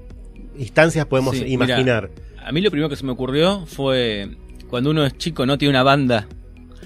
instancias 0.56 1.04
podemos 1.04 1.36
Sí, 1.36 1.44
imaginar? 1.48 2.08
A 2.42 2.50
mí 2.50 2.62
lo 2.62 2.70
primero 2.70 2.88
que 2.88 2.96
se 2.96 3.04
me 3.04 3.12
ocurrió 3.12 3.66
fue 3.66 4.38
cuando 4.68 4.90
uno 4.90 5.04
es 5.04 5.16
chico, 5.18 5.46
¿no? 5.46 5.56
Tiene 5.58 5.70
una 5.70 5.82
banda 5.82 6.26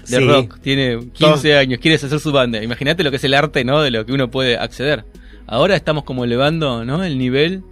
de 0.07 0.17
Sí. 0.17 0.25
rock, 0.27 0.59
tiene 0.61 0.97
15 1.13 1.19
Todos- 1.19 1.45
años, 1.45 1.79
quieres 1.79 2.03
hacer 2.03 2.19
su 2.19 2.31
banda. 2.31 2.63
Imagínate 2.63 3.03
lo 3.03 3.09
que 3.11 3.17
es 3.17 3.23
el 3.23 3.33
arte, 3.33 3.63
¿no? 3.63 3.81
De 3.81 3.91
lo 3.91 4.05
que 4.05 4.13
uno 4.13 4.29
puede 4.31 4.57
acceder. 4.57 5.05
Ahora 5.47 5.75
estamos 5.75 6.03
como 6.03 6.23
elevando, 6.23 6.85
¿no? 6.85 7.03
El 7.03 7.17
nivel 7.17 7.63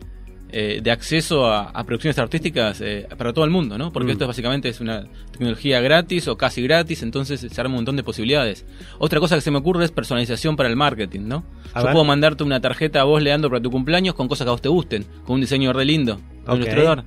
eh, 0.49 0.79
de 0.81 0.91
acceso 0.91 1.45
a, 1.45 1.63
a 1.71 1.83
producciones 1.83 2.17
artísticas 2.19 2.79
eh, 2.79 3.05
para 3.17 3.33
todo 3.33 3.43
el 3.43 3.51
mundo, 3.51 3.77
¿no? 3.77 3.91
Porque 3.91 4.07
Mm. 4.07 4.11
esto 4.11 4.27
básicamente 4.27 4.69
es 4.69 4.79
una 4.79 5.05
tecnología 5.31 5.81
gratis 5.81 6.25
o 6.29 6.37
casi 6.37 6.61
gratis, 6.61 7.03
entonces 7.03 7.41
se 7.41 7.61
arma 7.61 7.71
un 7.71 7.79
montón 7.79 7.97
de 7.97 8.03
posibilidades. 8.03 8.65
Otra 8.97 9.19
cosa 9.19 9.35
que 9.35 9.41
se 9.41 9.51
me 9.51 9.57
ocurre 9.57 9.83
es 9.83 9.91
personalización 9.91 10.55
para 10.55 10.69
el 10.69 10.77
marketing, 10.77 11.27
¿no? 11.27 11.43
A 11.73 11.79
Yo 11.81 11.85
ver. 11.87 11.91
puedo 11.93 12.05
mandarte 12.05 12.45
una 12.45 12.61
tarjeta 12.61 13.01
a 13.01 13.03
vos, 13.03 13.21
Leandro, 13.21 13.49
para 13.49 13.61
tu 13.61 13.69
cumpleaños 13.69 14.15
con 14.15 14.29
cosas 14.29 14.45
que 14.45 14.49
a 14.49 14.51
vos 14.53 14.61
te 14.61 14.69
gusten, 14.69 15.03
con 15.25 15.33
un 15.35 15.41
diseño 15.41 15.73
re 15.73 15.83
lindo, 15.83 16.21
un 16.47 16.55
ilustrador. 16.55 17.03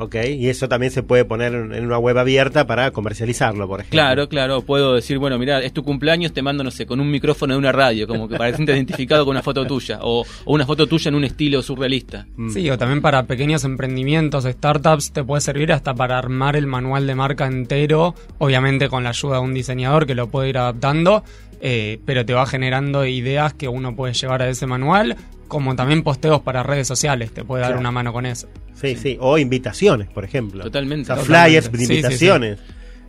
Ok, 0.00 0.16
y 0.34 0.48
eso 0.48 0.66
también 0.66 0.90
se 0.90 1.02
puede 1.02 1.26
poner 1.26 1.52
en 1.52 1.84
una 1.84 1.98
web 1.98 2.16
abierta 2.16 2.66
para 2.66 2.90
comercializarlo, 2.90 3.68
por 3.68 3.80
ejemplo. 3.80 3.98
Claro, 3.98 4.28
claro, 4.30 4.62
puedo 4.62 4.94
decir, 4.94 5.18
bueno, 5.18 5.38
mira, 5.38 5.62
es 5.62 5.74
tu 5.74 5.82
cumpleaños, 5.84 6.32
te 6.32 6.40
mando, 6.40 6.64
no 6.64 6.70
sé, 6.70 6.86
con 6.86 7.00
un 7.00 7.10
micrófono 7.10 7.52
de 7.52 7.58
una 7.58 7.70
radio, 7.70 8.06
como 8.06 8.26
que 8.26 8.38
para 8.38 8.48
sentirte 8.56 8.72
identificado 8.72 9.26
con 9.26 9.32
una 9.32 9.42
foto 9.42 9.66
tuya, 9.66 9.98
o, 10.00 10.24
o 10.46 10.54
una 10.54 10.64
foto 10.64 10.86
tuya 10.86 11.10
en 11.10 11.16
un 11.16 11.24
estilo 11.24 11.60
surrealista. 11.60 12.26
Mm. 12.34 12.48
Sí, 12.48 12.70
o 12.70 12.78
también 12.78 13.02
para 13.02 13.24
pequeños 13.24 13.62
emprendimientos, 13.64 14.44
startups, 14.44 15.12
te 15.12 15.22
puede 15.22 15.42
servir 15.42 15.70
hasta 15.70 15.92
para 15.92 16.16
armar 16.16 16.56
el 16.56 16.66
manual 16.66 17.06
de 17.06 17.14
marca 17.14 17.46
entero, 17.46 18.14
obviamente 18.38 18.88
con 18.88 19.04
la 19.04 19.10
ayuda 19.10 19.34
de 19.34 19.42
un 19.42 19.52
diseñador 19.52 20.06
que 20.06 20.14
lo 20.14 20.28
puede 20.28 20.48
ir 20.48 20.56
adaptando, 20.56 21.24
eh, 21.60 22.00
pero 22.06 22.24
te 22.24 22.32
va 22.32 22.46
generando 22.46 23.04
ideas 23.04 23.52
que 23.52 23.68
uno 23.68 23.94
puede 23.94 24.14
llevar 24.14 24.40
a 24.40 24.48
ese 24.48 24.66
manual, 24.66 25.18
como 25.50 25.76
también 25.76 26.02
posteos 26.02 26.40
para 26.40 26.62
redes 26.62 26.88
sociales, 26.88 27.32
te 27.32 27.44
puede 27.44 27.60
dar 27.60 27.72
Claro. 27.72 27.80
una 27.80 27.90
mano 27.90 28.14
con 28.14 28.24
eso. 28.24 28.48
Sí, 28.72 28.96
sí, 28.96 29.18
o 29.20 29.36
invitaciones, 29.36 30.08
por 30.08 30.24
ejemplo. 30.24 30.64
Totalmente. 30.64 31.12
O 31.12 31.16
sea, 31.16 31.24
flyers 31.24 31.70
de 31.70 31.78
Sí, 31.78 31.84
sí, 31.84 31.86
sí. 31.92 31.98
invitaciones. 31.98 32.58
Sí, 32.60 32.64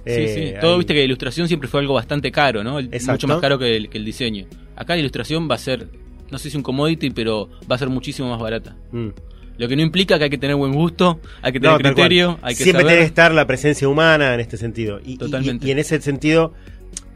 Eh, 0.05 0.51
sí. 0.55 0.59
Todo 0.59 0.71
ahí- 0.73 0.77
viste 0.79 0.93
que 0.93 0.99
la 0.99 1.05
ilustración 1.05 1.47
siempre 1.47 1.69
fue 1.69 1.79
algo 1.79 1.93
bastante 1.93 2.31
caro, 2.31 2.63
¿no? 2.63 2.79
El- 2.79 2.87
Exacto. 2.87 3.11
Mucho 3.13 3.27
más 3.27 3.37
caro 3.37 3.57
que 3.59 3.77
el, 3.77 3.87
que 3.89 3.99
el 3.99 4.03
diseño. 4.05 4.47
Acá 4.75 4.95
la 4.95 4.99
ilustración 4.99 5.47
va 5.49 5.55
a 5.55 5.59
ser 5.59 5.87
no 6.31 6.37
sé 6.39 6.49
si 6.49 6.55
un 6.57 6.63
commodity, 6.63 7.09
pero 7.11 7.49
va 7.69 7.75
a 7.75 7.77
ser 7.79 7.89
muchísimo 7.89 8.29
más 8.29 8.39
barata. 8.39 8.75
Mm. 8.93 9.09
Lo 9.57 9.67
que 9.67 9.75
no 9.75 9.81
implica 9.81 10.17
que 10.17 10.23
hay 10.23 10.29
que 10.29 10.37
tener 10.37 10.55
buen 10.55 10.71
gusto, 10.73 11.19
hay 11.41 11.51
que 11.51 11.59
tener 11.59 11.73
No, 11.73 11.77
criterio, 11.79 12.39
hay 12.41 12.55
que 12.55 12.63
Siempre 12.63 12.83
saber. 12.83 12.87
tiene 12.93 13.01
que 13.01 13.07
estar 13.07 13.33
la 13.33 13.45
presencia 13.45 13.87
humana 13.89 14.33
en 14.33 14.39
este 14.39 14.55
sentido. 14.57 14.99
Y, 15.05 15.13
y- 15.13 15.17
Totalmente. 15.17 15.67
y 15.67 15.71
en 15.71 15.79
ese 15.79 15.99
sentido, 16.01 16.53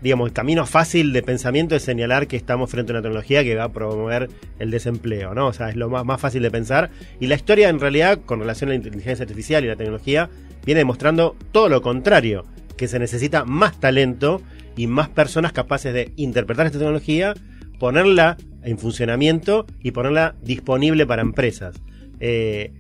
digamos, 0.02 0.28
el 0.28 0.34
camino 0.34 0.66
fácil 0.66 1.14
de 1.14 1.24
pensamiento 1.24 1.76
es 1.76 1.84
señalar 1.84 2.28
que 2.28 2.36
estamos 2.36 2.70
frente 2.70 2.92
a 2.92 2.96
una 2.96 3.02
tecnología 3.02 3.44
que 3.44 3.56
va 3.56 3.66
a 3.66 3.72
promover 3.72 4.30
el 4.60 4.72
desempleo, 4.72 5.34
¿no? 5.34 5.48
O 5.48 5.54
sea, 5.54 5.70
es 5.70 5.76
lo 5.76 5.90
más, 5.90 6.06
más 6.06 6.22
fácil 6.22 6.44
de 6.44 6.52
pensar. 6.52 6.90
Y 7.20 7.28
la 7.28 7.36
historia, 7.36 7.70
en 7.70 7.80
realidad, 7.80 8.20
con 8.26 8.40
relación 8.40 8.70
a 8.70 8.74
la 8.74 8.78
inteligencia 8.78 9.24
artificial 9.24 9.64
y 9.64 9.68
la 9.68 9.76
tecnología, 9.76 10.30
viene 10.66 10.80
demostrando 10.80 11.36
todo 11.52 11.70
lo 11.70 11.82
contrario, 11.82 12.46
que 12.78 12.88
se 12.88 13.00
necesita 13.00 13.46
más 13.46 13.80
talento 13.80 14.42
y 14.76 14.88
más 14.88 15.10
personas 15.10 15.54
capaces 15.54 15.94
de 15.94 16.12
interpretar 16.18 16.66
esta 16.66 16.80
tecnología, 16.80 17.34
ponerla 17.80 18.38
en 18.64 18.78
funcionamiento 18.78 19.66
y 19.82 19.92
ponerla 19.92 20.36
disponible 20.42 21.06
para 21.06 21.22
empresas. 21.22 21.82
Eh, 22.20 22.74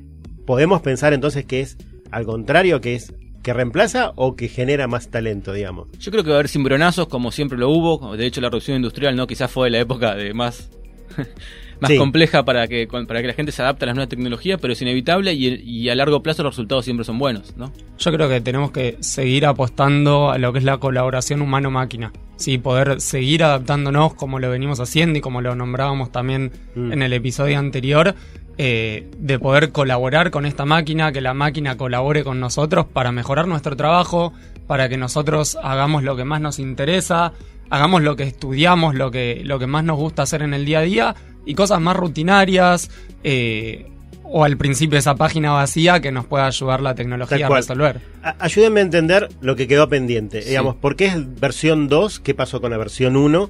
podemos 0.45 0.81
pensar 0.81 1.13
entonces 1.13 1.45
que 1.45 1.62
es 1.62 1.77
al 2.12 2.25
contrario, 2.25 2.81
que 2.81 2.95
es 2.95 3.13
que 3.46 3.54
reemplaza 3.54 4.12
o 4.16 4.36
que 4.36 4.48
genera 4.48 4.88
más 4.88 5.12
talento, 5.12 5.54
digamos. 5.54 5.88
Yo 6.00 6.12
creo 6.12 6.24
que 6.24 6.32
va 6.32 6.38
a 6.38 6.40
haber 6.40 6.50
cimbronazos, 6.50 7.08
como 7.08 7.32
siempre 7.32 7.60
lo 7.60 7.70
hubo. 7.70 8.18
De 8.18 8.25
hecho, 8.25 8.42
la 8.42 8.48
revolución 8.48 8.78
industrial, 8.78 9.16
¿no? 9.16 9.28
Quizás 9.28 9.52
fue 9.52 9.70
la 9.70 9.78
época 9.78 10.16
de 10.16 10.34
más. 10.34 10.72
más 11.82 11.92
Sí. 11.92 11.98
compleja 11.98 12.46
para 12.46 12.68
que, 12.68 12.88
para 12.88 13.22
que 13.22 13.28
la 13.28 13.34
gente 13.34 13.52
se 13.52 13.62
adapte 13.62 13.84
a 13.84 13.88
las 13.88 13.96
nuevas 13.96 14.10
tecnologías, 14.10 14.60
pero 14.62 14.72
es 14.74 14.82
inevitable 14.82 15.34
y, 15.34 15.48
y 15.62 15.90
a 15.90 15.96
largo 15.96 16.24
plazo 16.24 16.42
los 16.44 16.54
resultados 16.54 16.86
siempre 16.86 17.04
son 17.04 17.20
buenos, 17.20 17.56
¿no? 17.58 17.74
Yo 17.98 18.12
creo 18.14 18.30
que 18.30 18.40
tenemos 18.40 18.72
que 18.72 18.98
seguir 19.02 19.46
apostando 19.46 20.32
a 20.32 20.38
lo 20.38 20.54
que 20.54 20.60
es 20.60 20.66
la 20.66 20.78
colaboración 20.78 21.42
humano-máquina. 21.42 22.14
Sí, 22.38 22.58
poder 22.58 23.02
seguir 23.02 23.44
adaptándonos 23.44 24.14
como 24.14 24.40
lo 24.40 24.50
venimos 24.50 24.80
haciendo 24.80 25.20
y 25.20 25.22
como 25.22 25.42
lo 25.42 25.54
nombrábamos 25.56 26.12
también 26.12 26.52
Mm. 26.76 26.94
en 26.94 27.02
el 27.02 27.12
episodio 27.14 27.60
anterior, 27.60 28.16
eh, 28.58 29.10
de 29.18 29.38
poder 29.38 29.74
colaborar 29.74 30.32
con 30.32 30.46
esta 30.46 30.64
máquina, 30.64 31.12
que 31.12 31.20
la 31.20 31.34
máquina 31.34 31.76
colabore 31.76 32.24
con 32.24 32.40
nosotros 32.40 32.86
para 32.86 33.12
mejorar 33.12 33.48
nuestro 33.50 33.76
trabajo, 33.76 34.32
para 34.66 34.88
que 34.88 34.96
nosotros 34.98 35.58
hagamos 35.62 36.04
lo 36.04 36.16
que 36.16 36.24
más 36.24 36.40
nos 36.40 36.58
interesa, 36.60 37.34
hagamos 37.69 38.01
lo 38.03 38.15
que 38.15 38.24
estudiamos, 38.24 38.95
lo 38.95 39.12
que, 39.12 39.41
lo 39.43 39.60
que 39.60 39.67
más 39.67 39.84
nos 39.84 39.98
gusta 39.98 40.24
hacer 40.24 40.41
en 40.41 40.53
el 40.53 40.65
día 40.65 40.79
a 40.79 40.84
día 40.84 41.15
y 41.45 41.53
cosas 41.55 41.79
más 41.81 41.95
rutinarias. 41.95 42.89
eh, 43.24 43.88
o 44.27 44.43
al 44.43 44.57
principio 44.57 44.98
esa 44.98 45.13
página 45.15 45.51
vacía 45.51 46.00
que 46.01 46.12
nos 46.12 46.25
pueda 46.25 46.48
ayudar 46.48 46.81
la 46.81 46.95
tecnología 46.95 47.45
a 47.45 47.50
resolver. 47.50 48.01
A- 48.24 48.36
ayúdenme 48.39 48.79
a 48.79 48.84
entender 48.84 49.29
lo 49.39 49.55
que 49.55 49.67
quedó 49.67 49.88
pendiente. 49.88 50.41
Sí. 50.41 50.50
Digamos, 50.50 50.75
¿por 50.75 50.95
qué 50.95 51.05
es 51.05 51.39
versión 51.39 51.88
2? 51.89 52.22
¿Qué 52.22 52.34
pasó 52.34 52.60
con 52.60 52.72
la 52.72 52.77
versión 52.77 53.15
1? 53.17 53.50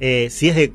Eh, 0.00 0.26
si 0.30 0.48
es 0.48 0.56
de 0.56 0.72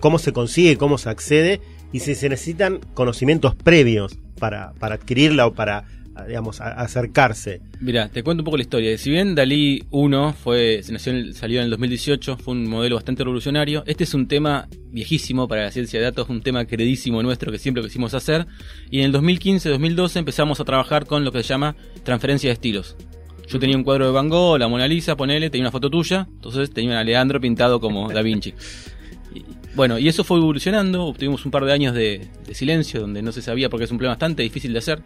cómo 0.00 0.18
se 0.18 0.32
consigue, 0.32 0.76
cómo 0.76 0.98
se 0.98 1.10
accede 1.10 1.60
y 1.92 2.00
si 2.00 2.16
se 2.16 2.28
necesitan 2.28 2.80
conocimientos 2.94 3.54
previos 3.54 4.18
para, 4.40 4.72
para 4.80 4.96
adquirirla 4.96 5.46
o 5.46 5.54
para, 5.54 5.84
digamos, 6.26 6.60
a- 6.60 6.72
acercarse. 6.80 7.60
Mira, 7.80 8.08
te 8.08 8.22
cuento 8.22 8.40
un 8.42 8.44
poco 8.44 8.56
la 8.56 8.62
historia. 8.62 8.96
Si 8.98 9.10
bien 9.10 9.34
Dalí 9.34 9.84
1 9.90 10.32
fue, 10.34 10.80
se 10.82 10.92
nació 10.92 11.12
salió 11.34 11.58
en 11.60 11.64
el 11.66 11.70
2018, 11.70 12.36
fue 12.38 12.54
un 12.54 12.68
modelo 12.68 12.96
bastante 12.96 13.22
revolucionario, 13.24 13.82
este 13.86 14.04
es 14.04 14.14
un 14.14 14.26
tema 14.28 14.68
viejísimo 14.90 15.46
para 15.48 15.64
la 15.64 15.70
ciencia 15.70 15.98
de 16.00 16.04
datos, 16.06 16.28
un 16.28 16.42
tema 16.42 16.64
queridísimo 16.64 17.22
nuestro 17.22 17.52
que 17.52 17.58
siempre 17.58 17.82
quisimos 17.82 18.14
hacer. 18.14 18.46
Y 18.90 19.00
en 19.00 19.06
el 19.06 19.12
2015-2012 19.12 20.16
empezamos 20.16 20.60
a 20.60 20.64
trabajar 20.64 21.06
con 21.06 21.24
lo 21.24 21.32
que 21.32 21.42
se 21.42 21.48
llama 21.48 21.76
transferencia 22.02 22.48
de 22.48 22.54
estilos. 22.54 22.96
Yo 23.48 23.58
tenía 23.58 23.76
un 23.76 23.82
cuadro 23.84 24.04
de 24.06 24.12
Van 24.12 24.28
Gogh, 24.28 24.58
la 24.58 24.68
Mona 24.68 24.86
Lisa, 24.86 25.16
ponele, 25.16 25.48
tenía 25.48 25.64
una 25.64 25.70
foto 25.72 25.88
tuya, 25.88 26.28
entonces 26.34 26.70
tenía 26.70 27.00
a 27.00 27.04
Leandro 27.04 27.40
pintado 27.40 27.80
como 27.80 28.10
Da 28.12 28.22
Vinci. 28.22 28.52
Y- 29.34 29.44
bueno, 29.74 29.98
y 29.98 30.08
eso 30.08 30.24
fue 30.24 30.38
evolucionando, 30.38 31.12
tuvimos 31.16 31.44
un 31.44 31.50
par 31.50 31.64
de 31.66 31.72
años 31.72 31.94
de, 31.94 32.26
de 32.46 32.54
silencio 32.54 33.00
donde 33.02 33.20
no 33.20 33.30
se 33.30 33.42
sabía 33.42 33.68
porque 33.68 33.84
es 33.84 33.90
un 33.90 33.98
problema 33.98 34.14
bastante 34.14 34.42
difícil 34.42 34.72
de 34.72 34.78
hacer. 34.78 35.02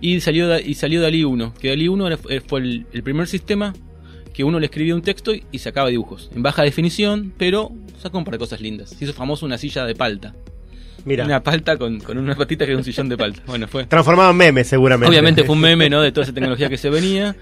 Y 0.00 0.20
salió, 0.20 0.58
y 0.60 0.74
salió 0.74 1.00
Dalí 1.00 1.24
1, 1.24 1.54
que 1.60 1.68
Dalí 1.70 1.88
1 1.88 2.06
era- 2.06 2.18
eh, 2.28 2.40
fue 2.46 2.60
el, 2.60 2.86
el 2.92 3.02
primer 3.02 3.26
sistema 3.28 3.72
que 4.34 4.44
uno 4.44 4.60
le 4.60 4.66
escribía 4.66 4.94
un 4.94 5.02
texto 5.02 5.34
y, 5.34 5.44
y 5.50 5.58
sacaba 5.60 5.88
dibujos. 5.88 6.30
En 6.34 6.42
baja 6.42 6.62
definición, 6.62 7.32
pero 7.38 7.72
sacó 8.02 8.18
un 8.18 8.24
par 8.24 8.32
de 8.34 8.38
cosas 8.38 8.60
lindas. 8.60 8.90
Se 8.90 9.04
hizo 9.04 9.14
famoso 9.14 9.46
una 9.46 9.56
silla 9.58 9.84
de 9.86 9.94
palta. 9.94 10.34
Mira, 11.06 11.24
Una 11.24 11.40
palta 11.42 11.76
con, 11.76 12.00
con 12.00 12.18
una 12.18 12.34
patita 12.34 12.64
que 12.64 12.72
era 12.72 12.78
un 12.78 12.84
sillón 12.84 13.08
de 13.08 13.16
palta. 13.16 13.40
Bueno, 13.46 13.68
fue. 13.68 13.86
transformado 13.86 14.32
en 14.32 14.36
meme 14.38 14.64
seguramente. 14.64 15.08
Obviamente 15.08 15.44
fue 15.44 15.54
un 15.54 15.60
meme, 15.60 15.88
¿no? 15.88 16.02
De 16.02 16.10
toda 16.10 16.24
esa 16.24 16.34
tecnología 16.34 16.68
que 16.68 16.76
se 16.76 16.90
venía. 16.90 17.36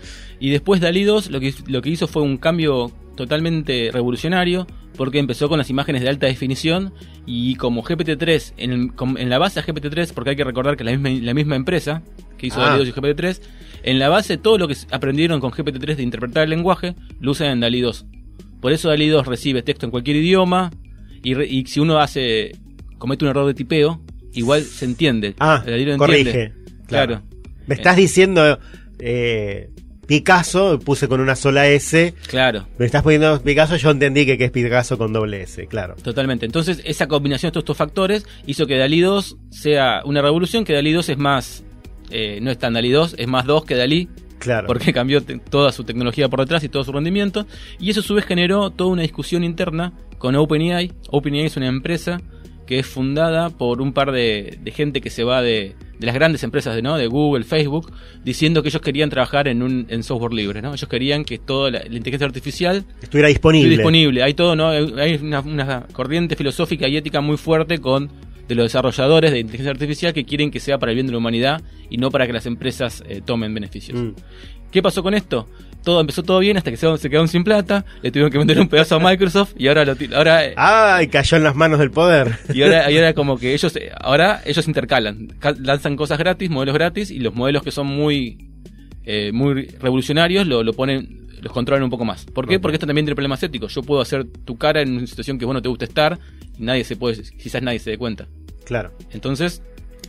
Y 0.44 0.50
después 0.50 0.80
Dalí 0.82 1.04
2 1.04 1.30
lo 1.30 1.40
que, 1.40 1.54
lo 1.68 1.80
que 1.80 1.88
hizo 1.88 2.06
fue 2.06 2.20
un 2.22 2.36
cambio 2.36 2.90
totalmente 3.16 3.88
revolucionario 3.92 4.66
porque 4.94 5.18
empezó 5.18 5.48
con 5.48 5.56
las 5.56 5.70
imágenes 5.70 6.02
de 6.02 6.08
alta 6.10 6.26
definición 6.26 6.92
y 7.24 7.54
como 7.54 7.82
GPT-3, 7.82 8.52
en, 8.58 8.70
el- 8.72 8.90
en 9.18 9.30
la 9.30 9.38
base 9.38 9.62
de 9.62 9.66
GPT-3, 9.72 10.12
porque 10.12 10.30
hay 10.30 10.36
que 10.36 10.44
recordar 10.44 10.76
que 10.76 10.84
la 10.84 10.90
misma, 10.96 11.08
la 11.24 11.32
misma 11.32 11.56
empresa 11.56 12.02
que 12.36 12.48
hizo 12.48 12.60
Ah. 12.60 12.66
Dalí 12.76 12.78
2 12.80 12.88
y 12.88 12.92
GPT-3, 12.92 13.40
en 13.84 13.98
la 13.98 14.10
base 14.10 14.36
todo 14.36 14.58
lo 14.58 14.68
que 14.68 14.76
aprendieron 14.90 15.40
con 15.40 15.50
GPT-3 15.50 15.96
de 15.96 16.02
interpretar 16.02 16.44
el 16.44 16.50
lenguaje, 16.50 16.94
lo 17.20 17.30
usan 17.30 17.48
en 17.48 17.60
Dalí 17.60 17.80
2. 17.80 18.04
Por 18.60 18.72
eso 18.72 18.90
Dalí 18.90 19.08
2 19.08 19.26
recibe 19.26 19.62
texto 19.62 19.86
en 19.86 19.90
cualquier 19.90 20.16
idioma 20.18 20.70
y, 21.22 21.32
re- 21.32 21.46
y 21.48 21.64
si 21.64 21.80
uno 21.80 21.98
hace 22.00 22.52
comete 22.98 23.24
un 23.24 23.30
error 23.30 23.46
de 23.46 23.54
tipeo, 23.54 24.02
igual 24.34 24.60
se 24.62 24.84
entiende. 24.84 25.34
Ah, 25.38 25.62
Dalí 25.64 25.86
lo 25.86 25.96
corrige. 25.96 26.52
Claro. 26.86 27.22
Me 27.66 27.76
estás 27.76 27.96
diciendo 27.96 28.58
eh, 28.98 29.70
Picasso, 30.06 30.78
puse 30.78 31.08
con 31.08 31.20
una 31.20 31.36
sola 31.36 31.66
S. 31.68 32.14
Claro. 32.28 32.66
Me 32.78 32.86
estás 32.86 33.02
poniendo 33.02 33.40
Picasso, 33.42 33.76
yo 33.76 33.90
entendí 33.90 34.26
que, 34.26 34.36
que 34.38 34.44
es 34.44 34.50
Picasso 34.50 34.98
con 34.98 35.12
doble 35.12 35.42
S, 35.42 35.66
claro. 35.66 35.94
Totalmente. 36.02 36.46
Entonces, 36.46 36.80
esa 36.84 37.06
combinación 37.08 37.48
de 37.50 37.52
todos 37.54 37.62
estos 37.64 37.76
factores 37.76 38.26
hizo 38.46 38.66
que 38.66 38.76
Dalí 38.76 39.00
2 39.00 39.36
sea 39.50 40.02
una 40.04 40.22
revolución, 40.22 40.64
que 40.64 40.72
Dalí 40.74 40.92
2 40.92 41.08
es 41.10 41.18
más, 41.18 41.64
eh, 42.10 42.38
no 42.42 42.50
es 42.50 42.58
tan 42.58 42.74
Dalí 42.74 42.90
2, 42.90 43.16
es 43.18 43.26
más 43.28 43.44
2 43.46 43.64
que 43.64 43.74
Dalí, 43.76 44.08
Claro. 44.38 44.66
porque 44.66 44.92
cambió 44.92 45.22
toda 45.22 45.72
su 45.72 45.84
tecnología 45.84 46.28
por 46.28 46.40
detrás 46.40 46.62
y 46.64 46.68
todo 46.68 46.84
su 46.84 46.92
rendimiento. 46.92 47.46
Y 47.78 47.90
eso 47.90 48.00
a 48.00 48.02
su 48.02 48.14
vez 48.14 48.26
generó 48.26 48.70
toda 48.70 48.90
una 48.90 49.02
discusión 49.02 49.42
interna 49.42 49.92
con 50.18 50.36
OpenAI. 50.36 50.92
OpenAI 51.10 51.46
es 51.46 51.56
una 51.56 51.68
empresa 51.68 52.20
que 52.66 52.78
es 52.78 52.86
fundada 52.86 53.48
por 53.50 53.80
un 53.80 53.92
par 53.94 54.12
de, 54.12 54.58
de 54.60 54.70
gente 54.70 55.00
que 55.00 55.08
se 55.10 55.24
va 55.24 55.40
de, 55.40 55.74
de 55.98 56.06
las 56.06 56.14
grandes 56.14 56.42
empresas 56.42 56.74
de, 56.74 56.82
¿no? 56.82 56.96
de 56.96 57.06
Google, 57.06 57.44
Facebook, 57.44 57.92
diciendo 58.24 58.62
que 58.62 58.68
ellos 58.68 58.82
querían 58.82 59.10
trabajar 59.10 59.48
en 59.48 59.62
un 59.62 59.86
en 59.88 60.02
software 60.02 60.32
libre. 60.32 60.62
¿no? 60.62 60.74
Ellos 60.74 60.88
querían 60.88 61.24
que 61.24 61.38
toda 61.38 61.70
la, 61.70 61.78
la 61.80 61.96
inteligencia 61.96 62.26
artificial 62.26 62.84
Estuviera 63.02 63.28
disponible. 63.28 63.68
Estoy 63.68 63.76
disponible. 63.76 64.22
Hay 64.22 64.34
todo, 64.34 64.56
¿no? 64.56 64.68
Hay 64.68 64.84
hay 64.98 65.16
una, 65.16 65.40
una 65.40 65.86
corriente 65.92 66.36
filosófica 66.36 66.88
y 66.88 66.96
ética 66.96 67.20
muy 67.20 67.36
fuerte 67.36 67.78
con 67.78 68.10
de 68.48 68.54
los 68.54 68.66
desarrolladores 68.66 69.32
de 69.32 69.38
inteligencia 69.38 69.70
artificial 69.70 70.12
que 70.12 70.24
quieren 70.24 70.50
que 70.50 70.60
sea 70.60 70.78
para 70.78 70.92
el 70.92 70.96
bien 70.96 71.06
de 71.06 71.12
la 71.12 71.18
humanidad 71.18 71.62
y 71.88 71.96
no 71.96 72.10
para 72.10 72.26
que 72.26 72.32
las 72.32 72.46
empresas 72.46 73.02
eh, 73.08 73.22
tomen 73.24 73.54
beneficios. 73.54 73.98
Mm. 73.98 74.10
¿Qué 74.70 74.82
pasó 74.82 75.02
con 75.02 75.14
esto? 75.14 75.48
Todo 75.84 76.00
empezó 76.00 76.22
todo 76.22 76.38
bien 76.40 76.56
hasta 76.56 76.70
que 76.70 76.76
se, 76.76 76.96
se 76.98 77.10
quedaron 77.10 77.28
sin 77.28 77.44
plata, 77.44 77.84
le 78.02 78.10
tuvieron 78.10 78.30
que 78.32 78.38
vender 78.38 78.58
un 78.58 78.68
pedazo 78.68 78.96
a 78.96 78.98
Microsoft 79.00 79.52
y 79.58 79.68
ahora 79.68 79.84
lo 79.84 79.94
ahora 80.16 80.40
Ay, 80.56 81.08
cayó 81.08 81.36
en 81.36 81.44
las 81.44 81.54
manos 81.54 81.78
del 81.78 81.90
poder. 81.90 82.38
y 82.54 82.62
ahora, 82.62 82.90
y 82.90 82.96
ahora 82.96 83.12
como 83.14 83.36
que 83.38 83.52
ellos 83.54 83.72
ahora 84.00 84.40
ellos 84.46 84.66
intercalan, 84.66 85.28
Ca- 85.38 85.54
lanzan 85.60 85.94
cosas 85.96 86.18
gratis, 86.18 86.48
modelos 86.50 86.74
gratis 86.74 87.10
y 87.10 87.18
los 87.20 87.34
modelos 87.34 87.62
que 87.62 87.70
son 87.70 87.86
muy 87.86 88.50
eh, 89.04 89.30
muy 89.32 89.66
revolucionarios 89.80 90.46
lo, 90.46 90.62
lo 90.62 90.72
ponen 90.72 91.22
los 91.42 91.52
controlan 91.52 91.84
un 91.84 91.90
poco 91.90 92.06
más. 92.06 92.24
¿Por 92.24 92.48
qué? 92.48 92.58
Porque 92.58 92.76
esto 92.76 92.86
también 92.86 93.04
tiene 93.04 93.14
problemas 93.16 93.42
éticos. 93.42 93.74
Yo 93.74 93.82
puedo 93.82 94.00
hacer 94.00 94.24
tu 94.24 94.56
cara 94.56 94.80
en 94.80 94.96
una 94.96 95.06
situación 95.06 95.38
que 95.38 95.44
vos 95.44 95.52
no 95.52 95.60
te 95.60 95.68
gusta 95.68 95.84
estar 95.84 96.18
y 96.58 96.62
nadie 96.62 96.84
se 96.84 96.96
puede 96.96 97.22
quizás 97.36 97.60
nadie 97.60 97.78
se 97.80 97.90
dé 97.90 97.98
cuenta. 97.98 98.26
Claro. 98.64 98.92
Entonces, 99.12 99.62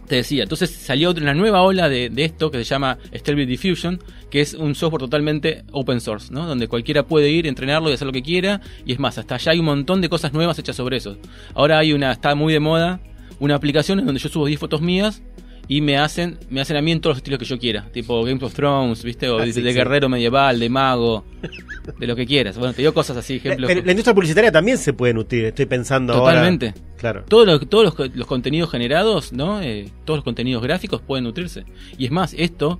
te 0.07 0.15
decía, 0.15 0.43
entonces 0.43 0.69
salió 0.69 1.11
una 1.11 1.33
nueva 1.33 1.61
ola 1.61 1.89
de, 1.89 2.09
de 2.09 2.25
esto 2.25 2.51
que 2.51 2.59
se 2.59 2.63
llama 2.63 2.97
Stable 3.13 3.45
Diffusion, 3.45 3.99
que 4.29 4.41
es 4.41 4.53
un 4.53 4.75
software 4.75 5.01
totalmente 5.01 5.63
open 5.71 6.01
source, 6.01 6.33
¿no? 6.33 6.45
Donde 6.45 6.67
cualquiera 6.67 7.05
puede 7.07 7.29
ir, 7.29 7.47
entrenarlo 7.47 7.89
y 7.89 7.93
hacer 7.93 8.07
lo 8.07 8.13
que 8.13 8.21
quiera. 8.21 8.61
Y 8.85 8.93
es 8.93 8.99
más, 8.99 9.17
hasta 9.17 9.35
allá 9.35 9.51
hay 9.51 9.59
un 9.59 9.65
montón 9.65 10.01
de 10.01 10.09
cosas 10.09 10.33
nuevas 10.33 10.59
hechas 10.59 10.75
sobre 10.75 10.97
eso. 10.97 11.17
Ahora 11.53 11.79
hay 11.79 11.93
una, 11.93 12.11
está 12.11 12.35
muy 12.35 12.53
de 12.53 12.59
moda, 12.59 12.99
una 13.39 13.55
aplicación 13.55 13.99
en 13.99 14.05
donde 14.05 14.19
yo 14.19 14.29
subo 14.29 14.45
10 14.45 14.59
fotos 14.59 14.81
mías 14.81 15.21
y 15.67 15.81
me 15.81 15.97
hacen, 15.97 16.37
me 16.49 16.61
hacen 16.61 16.77
a 16.77 16.81
mí 16.81 16.91
en 16.91 17.01
todos 17.01 17.15
los 17.15 17.17
estilos 17.19 17.39
que 17.39 17.45
yo 17.45 17.57
quiera. 17.59 17.87
Tipo 17.91 18.23
Game 18.23 18.39
of 18.43 18.53
Thrones, 18.53 19.03
¿viste? 19.03 19.29
O 19.29 19.39
Ah, 19.39 19.45
de, 19.45 19.53
sí, 19.53 19.61
de 19.61 19.71
sí. 19.71 19.75
guerrero 19.77 20.07
medieval, 20.09 20.59
de 20.59 20.69
mago, 20.69 21.25
de 21.99 22.07
lo 22.07 22.15
que 22.15 22.25
quieras. 22.25 22.57
Bueno, 22.57 22.73
te 22.73 22.81
digo 22.81 22.93
cosas 22.93 23.17
así, 23.17 23.35
ejemplos. 23.35 23.67
Pero 23.67 23.83
la 23.85 23.91
industria 23.91 24.13
publicitaria 24.13 24.51
también 24.51 24.77
se 24.77 24.93
puede 24.93 25.13
nutrir, 25.13 25.45
estoy 25.45 25.65
pensando 25.65 26.13
Totalmente. 26.13 26.67
ahora. 26.67 26.81
Claro. 26.97 27.23
Todos 27.27 27.45
los, 27.47 27.93
co- 27.93 28.05
los 28.13 28.27
contenidos 28.27 28.71
generados, 28.71 29.33
¿no? 29.33 29.61
Eh, 29.61 29.89
todos 30.05 30.17
los 30.19 30.23
contenidos 30.23 30.63
gráficos 30.63 31.01
pueden 31.01 31.23
nutrirse. 31.25 31.65
Y 31.97 32.05
es 32.05 32.11
más, 32.11 32.33
esto 32.37 32.79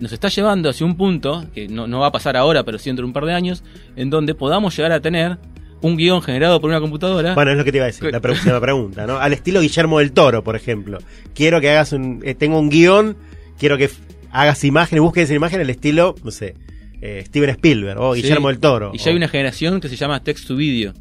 nos 0.00 0.12
está 0.12 0.28
llevando 0.28 0.70
hacia 0.70 0.86
un 0.86 0.96
punto, 0.96 1.44
que 1.54 1.68
no, 1.68 1.86
no 1.86 2.00
va 2.00 2.06
a 2.06 2.12
pasar 2.12 2.36
ahora, 2.36 2.64
pero 2.64 2.78
sí 2.78 2.88
dentro 2.88 3.02
de 3.04 3.08
un 3.08 3.12
par 3.12 3.26
de 3.26 3.34
años, 3.34 3.62
en 3.96 4.08
donde 4.08 4.34
podamos 4.34 4.74
llegar 4.76 4.92
a 4.92 5.00
tener 5.00 5.36
un 5.82 5.96
guion 5.96 6.20
generado 6.22 6.60
por 6.60 6.70
una 6.70 6.80
computadora. 6.80 7.34
Bueno, 7.34 7.52
es 7.52 7.56
lo 7.58 7.64
que 7.64 7.72
te 7.72 7.78
iba 7.78 7.84
a 7.84 7.88
decir, 7.88 8.10
la 8.12 8.20
próxima 8.20 8.60
pregunta, 8.60 9.06
¿no? 9.06 9.16
Al 9.18 9.32
estilo 9.32 9.60
Guillermo 9.60 9.98
del 9.98 10.12
Toro, 10.12 10.42
por 10.44 10.56
ejemplo. 10.56 10.98
Quiero 11.34 11.60
que 11.60 11.70
hagas 11.70 11.92
un. 11.92 12.20
eh, 12.24 12.34
tengo 12.34 12.58
un 12.58 12.68
guion, 12.70 13.16
quiero 13.58 13.76
que 13.78 13.88
hagas 14.32 14.62
imágenes, 14.64 15.02
busques 15.02 15.24
esa 15.24 15.34
imagen 15.34 15.60
al 15.60 15.70
estilo, 15.70 16.14
no 16.22 16.30
sé, 16.30 16.54
eh, 17.00 17.22
Steven 17.26 17.50
Spielberg 17.50 17.98
o 18.00 18.14
Sí. 18.14 18.22
Guillermo 18.22 18.48
del 18.48 18.58
Toro. 18.58 18.92
Y 18.94 18.98
ya 18.98 19.10
hay 19.10 19.16
una 19.16 19.28
generación 19.28 19.80
que 19.80 19.88
se 19.88 19.96
llama 19.96 20.22
text 20.22 20.46
to 20.46 20.56
video. 20.56 20.92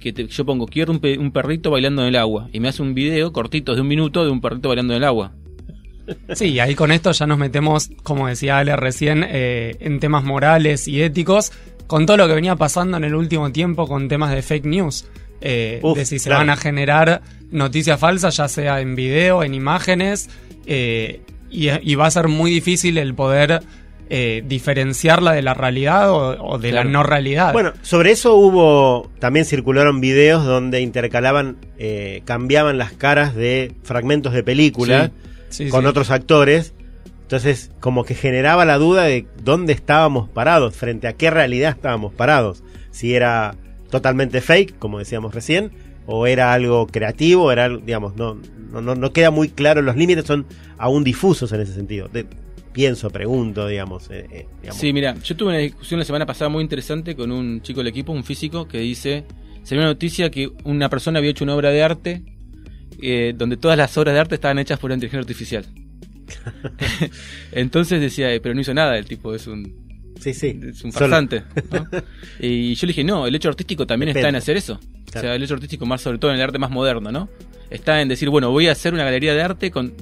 que 0.00 0.12
te- 0.12 0.26
yo 0.28 0.44
pongo, 0.44 0.66
quiero 0.66 0.92
un, 0.92 1.00
pe- 1.00 1.18
un 1.18 1.32
perrito 1.32 1.70
bailando 1.70 2.02
en 2.02 2.08
el 2.08 2.16
agua. 2.16 2.48
Y 2.52 2.60
me 2.60 2.68
hace 2.68 2.80
un 2.82 2.94
video 2.94 3.32
cortito 3.32 3.74
de 3.74 3.80
un 3.80 3.88
minuto 3.88 4.24
de 4.24 4.30
un 4.30 4.40
perrito 4.40 4.68
bailando 4.68 4.92
en 4.92 4.98
el 4.98 5.04
agua. 5.04 5.32
Sí, 6.34 6.50
y 6.50 6.60
ahí 6.60 6.76
con 6.76 6.92
esto 6.92 7.10
ya 7.10 7.26
nos 7.26 7.38
metemos, 7.38 7.90
como 8.04 8.28
decía 8.28 8.58
Ale 8.58 8.76
recién, 8.76 9.24
eh, 9.26 9.74
en 9.80 9.98
temas 9.98 10.22
morales 10.22 10.86
y 10.86 11.02
éticos, 11.02 11.50
con 11.86 12.06
todo 12.06 12.16
lo 12.16 12.26
que 12.28 12.34
venía 12.34 12.56
pasando 12.56 12.96
en 12.96 13.04
el 13.04 13.14
último 13.14 13.52
tiempo 13.52 13.86
con 13.86 14.08
temas 14.08 14.32
de 14.32 14.42
fake 14.42 14.64
news. 14.66 15.06
eh, 15.40 15.80
Uf, 15.82 15.96
de 15.98 16.04
si 16.06 16.18
se 16.18 16.28
claro. 16.30 16.40
van 16.40 16.50
a 16.50 16.56
generar 16.56 17.20
noticias 17.50 18.00
falsas, 18.00 18.36
ya 18.38 18.48
sea 18.48 18.80
en 18.80 18.96
video, 18.96 19.42
en 19.42 19.54
imágenes, 19.54 20.28
eh, 20.66 21.20
y, 21.50 21.68
y 21.68 21.94
va 21.94 22.06
a 22.06 22.10
ser 22.10 22.28
muy 22.28 22.50
difícil 22.50 22.96
el 22.98 23.14
poder 23.14 23.60
eh, 24.08 24.42
diferenciarla 24.46 25.32
de 25.32 25.42
la 25.42 25.52
realidad 25.52 26.10
o, 26.10 26.42
o 26.42 26.58
de 26.58 26.70
Claro. 26.70 26.88
la 26.88 26.92
no 26.92 27.02
realidad. 27.02 27.52
Bueno, 27.52 27.72
sobre 27.82 28.12
eso 28.12 28.34
hubo, 28.36 29.10
también 29.18 29.44
circularon 29.44 30.00
videos 30.00 30.44
donde 30.44 30.80
intercalaban, 30.80 31.56
eh, 31.78 32.22
cambiaban 32.24 32.78
las 32.78 32.92
caras 32.92 33.34
de 33.34 33.72
fragmentos 33.82 34.32
de 34.32 34.42
película 34.42 35.10
Sí, 35.48 35.68
con 35.68 35.82
sí. 35.82 35.86
otros 35.88 36.10
actores. 36.10 36.72
Entonces, 37.26 37.72
como 37.80 38.04
que 38.04 38.14
generaba 38.14 38.64
la 38.64 38.78
duda 38.78 39.02
de 39.02 39.26
dónde 39.42 39.72
estábamos 39.72 40.28
parados, 40.28 40.76
frente 40.76 41.08
a 41.08 41.14
qué 41.14 41.28
realidad 41.28 41.72
estábamos 41.72 42.14
parados. 42.14 42.62
Si 42.92 43.16
era 43.16 43.56
totalmente 43.90 44.40
fake, 44.40 44.78
como 44.78 45.00
decíamos 45.00 45.34
recién, 45.34 45.72
o 46.06 46.28
era 46.28 46.52
algo 46.52 46.86
creativo, 46.86 47.50
era 47.50 47.68
digamos, 47.68 48.14
no, 48.14 48.38
no, 48.70 48.94
no, 48.94 49.12
queda 49.12 49.32
muy 49.32 49.48
claro, 49.48 49.82
los 49.82 49.96
límites 49.96 50.24
son 50.24 50.46
aún 50.78 51.02
difusos 51.02 51.50
en 51.50 51.62
ese 51.62 51.74
sentido. 51.74 52.08
Pienso, 52.72 53.10
pregunto, 53.10 53.66
digamos. 53.66 54.08
eh, 54.10 54.28
eh, 54.30 54.46
digamos. 54.60 54.80
Sí, 54.80 54.92
mira, 54.92 55.16
yo 55.20 55.34
tuve 55.34 55.48
una 55.48 55.58
discusión 55.58 55.98
la 55.98 56.06
semana 56.06 56.26
pasada 56.26 56.48
muy 56.48 56.62
interesante 56.62 57.16
con 57.16 57.32
un 57.32 57.60
chico 57.60 57.80
del 57.80 57.88
equipo, 57.88 58.12
un 58.12 58.22
físico, 58.22 58.68
que 58.68 58.78
dice, 58.78 59.24
se 59.64 59.74
vio 59.74 59.82
una 59.82 59.90
noticia 59.90 60.30
que 60.30 60.52
una 60.62 60.88
persona 60.88 61.18
había 61.18 61.32
hecho 61.32 61.42
una 61.42 61.56
obra 61.56 61.70
de 61.70 61.82
arte 61.82 62.22
eh, 63.02 63.34
donde 63.36 63.56
todas 63.56 63.76
las 63.76 63.96
obras 63.98 64.14
de 64.14 64.20
arte 64.20 64.36
estaban 64.36 64.60
hechas 64.60 64.78
por 64.78 64.92
inteligencia 64.92 65.18
artificial. 65.18 65.66
Entonces 67.52 68.00
decía, 68.00 68.32
eh, 68.32 68.40
pero 68.40 68.54
no 68.54 68.60
hizo 68.60 68.74
nada, 68.74 68.96
el 68.98 69.06
tipo 69.06 69.34
es 69.34 69.46
un, 69.46 70.14
sí, 70.20 70.34
sí. 70.34 70.58
es 70.62 70.84
un 70.84 70.92
Solo- 70.92 71.06
farsante. 71.08 71.42
¿no? 71.70 71.86
y 72.40 72.74
yo 72.74 72.86
le 72.86 72.90
dije, 72.90 73.04
no, 73.04 73.26
el 73.26 73.34
hecho 73.34 73.48
artístico 73.48 73.86
también 73.86 74.16
está 74.16 74.28
en 74.28 74.36
hacer 74.36 74.56
eso. 74.56 74.80
O 75.08 75.18
sea, 75.18 75.34
el 75.34 75.42
hecho 75.42 75.54
artístico 75.54 75.86
más 75.86 76.02
sobre 76.02 76.18
todo 76.18 76.30
en 76.30 76.36
el 76.36 76.42
arte 76.42 76.58
más 76.58 76.70
moderno, 76.70 77.10
¿no? 77.10 77.28
Está 77.70 78.00
en 78.02 78.08
decir, 78.08 78.28
bueno, 78.28 78.50
voy 78.50 78.68
a 78.68 78.72
hacer 78.72 78.92
una 78.92 79.04
galería 79.04 79.34
de 79.34 79.42
arte 79.42 79.70
con 79.70 79.94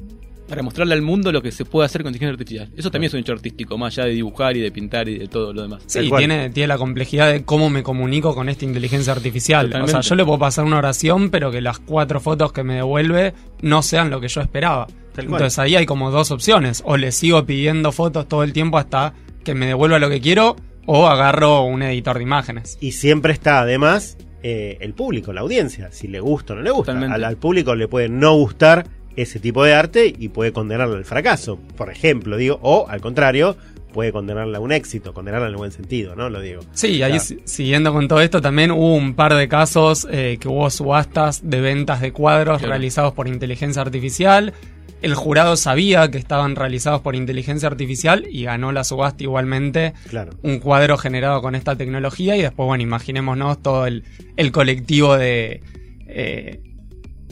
para 0.49 0.63
mostrarle 0.63 0.93
al 0.95 1.03
mundo 1.03 1.33
lo 1.33 1.41
que 1.41 1.51
se 1.51 1.65
puede 1.65 1.87
hacer 1.87 2.03
con 2.03 2.11
inteligencia 2.11 2.33
artificial. 2.33 2.71
Eso 2.77 2.91
también 2.91 3.09
es 3.09 3.15
un 3.15 3.21
hecho 3.21 3.33
artístico, 3.33 3.79
más 3.79 3.97
allá 3.97 4.09
de 4.09 4.15
dibujar 4.15 4.57
y 4.57 4.61
de 4.61 4.71
pintar 4.71 5.09
y 5.09 5.19
de 5.19 5.27
todo 5.27 5.53
lo 5.55 5.63
demás. 5.63 5.83
Sí, 5.87 6.11
tiene, 6.19 6.51
tiene 6.51 6.67
la 6.69 6.77
complejidad 6.77 7.33
de 7.33 7.45
cómo 7.45 7.71
me 7.71 7.83
comunico 7.83 8.35
con 8.35 8.49
esta 8.49 8.65
inteligencia 8.67 9.13
artificial. 9.15 9.67
Totalmente. 9.67 9.97
O 9.97 10.03
sea, 10.03 10.09
yo 10.09 10.15
le 10.17 10.25
puedo 10.25 10.39
pasar 10.39 10.65
una 10.67 10.79
oración, 10.79 11.31
pero 11.31 11.51
que 11.51 11.61
las 11.63 11.79
cuatro 11.79 12.21
fotos 12.21 12.53
que 12.53 12.63
me 12.63 12.75
devuelve 12.75 13.33
no 13.63 13.83
sean 13.83 14.11
lo 14.11 14.21
que 14.21 14.29
yo 14.29 14.43
esperaba. 14.43 14.87
Tal 15.15 15.27
cual. 15.27 15.41
Entonces 15.41 15.59
ahí 15.59 15.77
hay 15.77 15.87
como 15.87 16.11
dos 16.11 16.31
opciones. 16.31 16.83
O 16.85 16.97
le 16.97 17.13
sigo 17.13 17.45
pidiendo 17.47 17.93
fotos 17.93 18.29
todo 18.29 18.43
el 18.43 18.53
tiempo 18.53 18.79
hasta 18.79 19.15
que 19.45 19.55
me 19.55 19.67
devuelva 19.67 19.99
lo 19.99 20.11
que 20.11 20.21
quiero, 20.21 20.57
o 20.87 21.07
agarro 21.07 21.63
un 21.63 21.83
editor 21.83 22.17
de 22.17 22.23
imágenes. 22.23 22.79
Y 22.81 22.93
siempre 22.93 23.33
está 23.33 23.61
además 23.61 24.17
eh, 24.43 24.79
el 24.81 24.95
público, 24.95 25.33
la 25.33 25.43
audiencia, 25.43 25.91
si 25.93 26.09
le 26.09 26.21
gusta 26.21 26.53
o 26.53 26.57
no 26.57 26.63
le 26.63 26.71
gusta. 26.71 26.93
Totalmente. 26.93 27.15
Al, 27.15 27.25
al 27.25 27.37
público 27.37 27.75
le 27.75 27.89
puede 27.89 28.09
no 28.09 28.35
gustar 28.35 28.87
ese 29.17 29.39
tipo 29.39 29.65
de 29.65 29.75
arte 29.75 30.13
y 30.17 30.29
puede 30.29 30.53
condenarlo 30.53 30.97
al 30.97 31.05
fracaso, 31.05 31.59
por 31.77 31.91
ejemplo, 31.91 32.37
digo, 32.37 32.59
o 32.63 32.87
al 32.89 33.01
contrario, 33.01 33.57
puede 33.95 34.13
condenarla 34.13 34.59
a 34.59 34.61
un 34.61 34.73
éxito, 34.73 35.15
condenarla 35.15 35.47
en 35.47 35.53
el 35.53 35.57
buen 35.57 35.73
sentido, 35.73 36.15
¿no? 36.15 36.29
Lo 36.29 36.41
digo. 36.41 36.61
Sí, 36.75 37.03
ahí 37.03 37.13
Claro. 37.19 37.41
siguiendo 37.45 37.93
con 37.95 38.09
todo 38.09 38.21
esto, 38.21 38.43
también 38.43 38.71
hubo 38.73 38.95
un 38.95 39.15
par 39.15 39.33
de 39.35 39.49
casos 39.49 40.07
eh, 40.11 40.37
que 40.39 40.49
hubo 40.49 40.69
subastas 40.69 41.49
de 41.49 41.61
ventas 41.63 42.03
de 42.03 42.13
cuadros 42.13 42.59
Claro. 42.59 42.73
realizados 42.73 43.15
por 43.15 43.29
inteligencia 43.29 43.81
artificial. 43.81 44.53
El 45.01 45.15
jurado 45.15 45.57
sabía 45.57 46.11
que 46.11 46.19
estaban 46.19 46.57
realizados 46.57 47.01
por 47.03 47.15
inteligencia 47.15 47.69
artificial 47.69 48.25
y 48.31 48.45
ganó 48.45 48.73
la 48.73 48.85
subasta 48.85 49.23
igualmente 49.23 49.93
Claro. 50.09 50.33
un 50.43 50.59
cuadro 50.59 50.97
generado 50.99 51.41
con 51.43 51.55
esta 51.55 51.77
tecnología 51.77 52.37
y 52.37 52.43
después, 52.43 52.67
bueno, 52.67 52.83
imaginémonos 52.83 53.63
todo 53.63 53.87
el, 53.87 54.05
el 54.37 54.51
colectivo 54.51 55.17
de, 55.17 55.63
eh, 56.09 56.61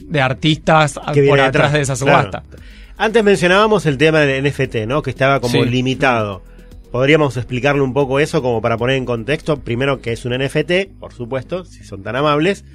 de 0.05 0.21
artistas 0.21 0.93
que 1.13 1.23
por 1.23 1.37
viene 1.37 1.41
atrás 1.41 1.73
de 1.73 1.81
esa 1.81 1.95
Claro. 1.95 2.29
subasta. 2.31 2.43
Antes 2.95 3.23
mencionábamos 3.23 3.87
el 3.87 3.97
tema 3.97 4.19
del 4.19 4.43
NFT, 4.43 4.85
¿no? 4.85 5.01
Que 5.01 5.09
estaba 5.09 5.39
como 5.39 5.63
Sí. 5.63 5.69
limitado. 5.69 6.43
Podríamos 6.93 7.35
explicarle 7.37 7.81
un 7.81 7.91
poco 7.91 8.19
eso 8.19 8.43
como 8.43 8.61
para 8.61 8.77
poner 8.77 8.97
en 8.97 9.05
contexto, 9.05 9.59
primero 9.61 9.99
que 9.99 10.11
es 10.11 10.25
un 10.25 10.37
NFT, 10.37 10.91
por 10.99 11.11
supuesto, 11.11 11.65
si 11.65 11.83
son 11.83 12.03
tan 12.03 12.15
amables, 12.15 12.65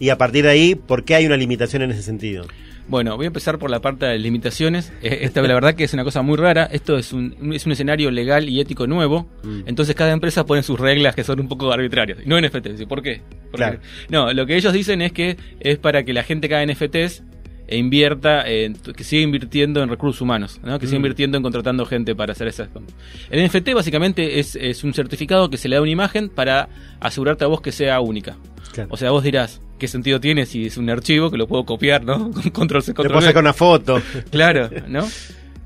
y 0.00 0.08
a 0.08 0.18
partir 0.18 0.42
de 0.42 0.50
ahí, 0.50 0.74
¿por 0.74 1.04
qué 1.04 1.14
hay 1.14 1.24
una 1.26 1.36
limitación 1.36 1.82
en 1.82 1.92
ese 1.92 2.02
sentido? 2.02 2.46
Bueno, 2.88 3.16
voy 3.16 3.26
a 3.26 3.28
empezar 3.28 3.60
por 3.60 3.70
la 3.70 3.78
parte 3.78 4.06
de 4.06 4.18
limitaciones. 4.18 4.92
Eh, 5.02 5.20
Esta, 5.22 5.40
la 5.42 5.54
verdad 5.54 5.76
que 5.76 5.84
es 5.84 5.94
una 5.94 6.02
cosa 6.02 6.22
muy 6.22 6.36
rara. 6.36 6.64
Esto 6.64 6.98
es 6.98 7.12
un, 7.12 7.52
es 7.54 7.64
un 7.64 7.70
escenario 7.70 8.10
legal 8.10 8.48
y 8.48 8.58
ético 8.58 8.88
nuevo. 8.88 9.28
Mm. 9.44 9.60
Entonces 9.66 9.94
cada 9.94 10.10
empresa 10.10 10.44
pone 10.44 10.64
sus 10.64 10.80
reglas 10.80 11.14
que 11.14 11.22
son 11.22 11.38
un 11.38 11.46
poco 11.46 11.70
arbitrarias. 11.72 12.18
Y 12.26 12.28
No 12.28 12.40
NFT. 12.40 12.76
¿sí? 12.76 12.86
¿Por 12.86 13.02
qué? 13.02 13.22
Porque- 13.52 13.56
Claro. 13.56 13.78
No, 14.08 14.32
lo 14.32 14.46
que 14.46 14.56
ellos 14.56 14.72
dicen 14.72 15.00
es 15.00 15.12
que 15.12 15.36
es 15.60 15.78
para 15.78 16.02
que 16.02 16.12
la 16.12 16.24
gente 16.24 16.48
que 16.48 16.56
haga 16.56 16.66
NFTs 16.66 17.22
e 17.70 17.78
invierta, 17.78 18.46
en- 18.46 18.74
que 18.74 19.04
siga 19.04 19.22
invirtiendo 19.22 19.82
en 19.82 19.88
recursos 19.88 20.20
humanos, 20.20 20.60
¿no? 20.62 20.78
que 20.78 20.86
siga 20.86 20.98
Mm. 20.98 21.02
invirtiendo 21.02 21.36
en 21.38 21.42
contratando 21.42 21.86
gente 21.86 22.14
para 22.14 22.32
hacer 22.32 22.48
esas 22.48 22.68
cosas. 22.68 22.90
El 23.30 23.40
NFT 23.40 23.72
básicamente 23.74 24.40
es, 24.40 24.56
es 24.56 24.84
un 24.84 24.92
certificado 24.92 25.48
que 25.48 25.56
se 25.56 25.68
le 25.68 25.76
da 25.76 25.82
una 25.82 25.90
imagen 25.92 26.28
para 26.28 26.68
asegurarte 27.00 27.44
a 27.44 27.46
vos 27.46 27.60
que 27.62 27.72
sea 27.72 28.00
única. 28.00 28.36
Claro. 28.72 28.88
O 28.92 28.96
sea, 28.96 29.10
vos 29.10 29.22
dirás, 29.24 29.62
¿qué 29.78 29.88
sentido 29.88 30.20
tiene 30.20 30.46
si 30.46 30.66
es 30.66 30.76
un 30.76 30.90
archivo 30.90 31.30
que 31.30 31.36
lo 31.38 31.46
puedo 31.48 31.64
copiar, 31.64 32.04
¿no? 32.04 32.30
Con 32.32 32.50
control 32.50 32.82
C, 32.82 32.90
Le 32.90 32.94
control 32.96 33.12
puedo 33.14 33.20
V? 33.20 33.26
sacar 33.30 33.42
una 33.42 33.52
foto. 33.54 34.02
Claro, 34.30 34.68
¿no? 34.88 35.06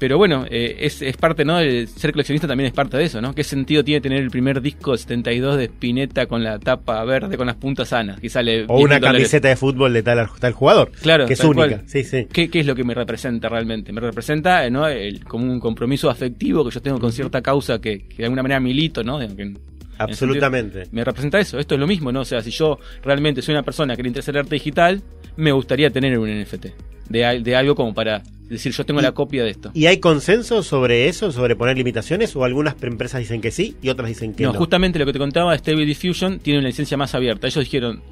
Pero 0.05 0.19
bueno, 0.19 0.45
eh, 0.51 0.77
es, 0.81 1.01
es 1.01 1.17
parte, 1.17 1.47
¿no? 1.47 1.59
El 1.59 1.88
ser 1.88 2.12
coleccionista 2.12 2.47
también 2.47 2.67
es 2.67 2.75
parte 2.75 2.99
de 2.99 3.05
eso, 3.05 3.23
¿no? 3.23 3.35
¿Qué 3.35 3.43
sentido 3.43 3.83
tiene 3.83 4.03
tener 4.03 4.21
el 4.23 4.29
primer 4.31 4.61
disco 4.61 4.93
de 4.93 4.99
72 4.99 5.57
de 5.57 5.64
Spinetta 5.64 6.27
con 6.27 6.45
la 6.45 6.59
tapa 6.59 7.03
verde 7.05 7.38
con 7.38 7.47
las 7.47 7.57
puntas 7.57 7.88
sanas? 7.88 8.21
Que 8.21 8.29
sale 8.29 8.64
O 8.64 8.81
10.000 8.81 8.85
una 8.85 8.95
dólares? 8.97 9.03
camiseta 9.21 9.49
de 9.49 9.57
fútbol 9.57 9.95
de 9.95 10.03
tal, 10.03 10.29
tal 10.38 10.53
jugador. 10.53 10.93
Claro, 11.01 11.25
que 11.27 11.33
es 11.33 11.40
única. 11.43 11.69
cual. 11.79 11.83
Sí, 11.87 12.05
sí. 12.05 12.27
¿Qué, 12.31 12.51
qué 12.51 12.61
es 12.61 12.67
lo 12.67 12.75
que 12.75 12.85
me 12.85 12.93
representa 12.93 13.49
realmente? 13.49 13.95
Me 13.95 14.03
representa, 14.03 14.67
eh, 14.67 14.71
¿no? 14.71 14.87
El, 14.87 15.25
como 15.25 15.51
un 15.51 15.59
compromiso 15.59 16.11
afectivo 16.11 16.67
que 16.67 16.71
yo 16.75 16.83
tengo 16.83 17.01
con 17.01 17.11
cierta 17.11 17.40
causa 17.40 17.81
que, 17.81 18.01
que 18.07 18.17
de 18.19 18.25
alguna 18.25 18.43
manera 18.43 18.61
milito, 18.61 19.03
¿no? 19.03 19.19
Que- 19.21 19.55
Absolutamente. 19.97 20.85
me 20.93 21.03
representa 21.03 21.38
eso. 21.40 21.59
Esto 21.59 21.77
es 21.77 21.81
lo 21.81 21.87
mismo, 21.87 22.12
¿no? 22.12 22.21
O 22.21 22.25
sea, 22.27 22.43
si 22.43 22.51
yo 22.51 22.79
realmente 23.03 23.40
soy 23.40 23.55
una 23.55 23.62
persona 23.62 23.97
que 23.97 24.03
le 24.03 24.09
interesa 24.09 24.31
el 24.33 24.37
arte 24.37 24.55
digital, 24.57 25.01
me 25.37 25.51
gustaría 25.53 25.88
tener 25.88 26.19
un 26.19 26.29
NFT. 26.29 26.67
De, 27.09 27.40
de 27.43 27.57
algo 27.57 27.75
como 27.75 27.93
para 27.95 28.23
decir, 28.48 28.72
yo 28.72 28.85
tengo 28.85 29.00
Y- 29.00 29.02
la 29.02 29.12
copia 29.12 29.42
de 29.44 29.50
esto. 29.50 29.70
¿Y 29.74 29.87
hay 29.87 29.98
consenso 29.98 30.62
sobre 30.62 31.09
eso, 31.09 31.33
sobre 31.33 31.57
poner 31.57 31.76
limitaciones? 31.76 32.35
¿O 32.37 32.44
algunas 32.44 32.76
empresas 32.83 33.20
dicen 33.20 33.40
que 33.40 33.50
sí 33.50 33.76
y 33.83 33.88
otras 33.88 34.09
dicen 34.09 34.35
que 34.35 34.44
no, 34.44 34.52
no? 34.52 34.59
justamente 34.59 34.98
lo 34.98 35.07
que 35.07 35.12
te 35.12 35.18
contaba, 35.18 35.57
Stable 35.57 35.87
Diffusion 35.87 36.38
tiene 36.40 36.59
una 36.61 36.68
licencia 36.68 36.96
más 36.96 37.14
abierta. 37.14 37.46
Ellos 37.46 37.64
dijeron, 37.64 38.02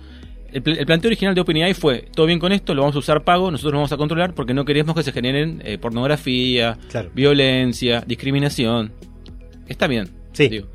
el, 0.52 0.62
pl- 0.62 0.78
el 0.80 0.86
planteo 0.86 1.08
original 1.08 1.34
de 1.34 1.40
OpenAI 1.40 1.74
fue, 1.74 2.06
todo 2.14 2.26
bien 2.26 2.38
con 2.38 2.52
esto, 2.52 2.74
lo 2.74 2.82
vamos 2.82 2.96
a 2.96 2.98
usar 3.00 3.24
pago, 3.24 3.50
nosotros 3.50 3.72
lo 3.72 3.78
vamos 3.78 3.92
a 3.92 3.96
controlar 3.96 4.34
porque 4.34 4.52
no 4.54 4.64
queremos 4.64 4.94
que 4.94 5.02
se 5.02 5.12
generen 5.12 5.62
eh, 5.64 5.78
pornografía, 5.78 6.78
Claro. 6.90 7.10
violencia, 7.14 8.02
discriminación. 8.06 8.92
Está 9.68 9.86
bien. 9.86 10.08
Sí. 10.32 10.48
digo. 10.48 10.68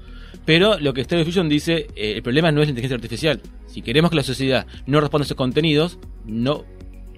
Pero 0.46 0.80
lo 0.80 0.94
que 0.94 1.04
Stable 1.04 1.26
Diffusion 1.26 1.50
dice, 1.50 1.88
eh, 1.96 2.14
el 2.16 2.24
problema 2.24 2.52
no 2.52 2.62
es 2.62 2.68
la 2.68 2.72
inteligencia 2.72 2.96
artificial. 2.96 3.42
Si 3.68 3.82
queremos 3.82 4.10
que 4.12 4.16
la 4.16 4.24
sociedad 4.24 4.66
no 4.86 5.02
responda 5.02 5.24
a 5.24 5.26
esos 5.26 5.36
contenidos, 5.38 6.00
no 6.26 6.64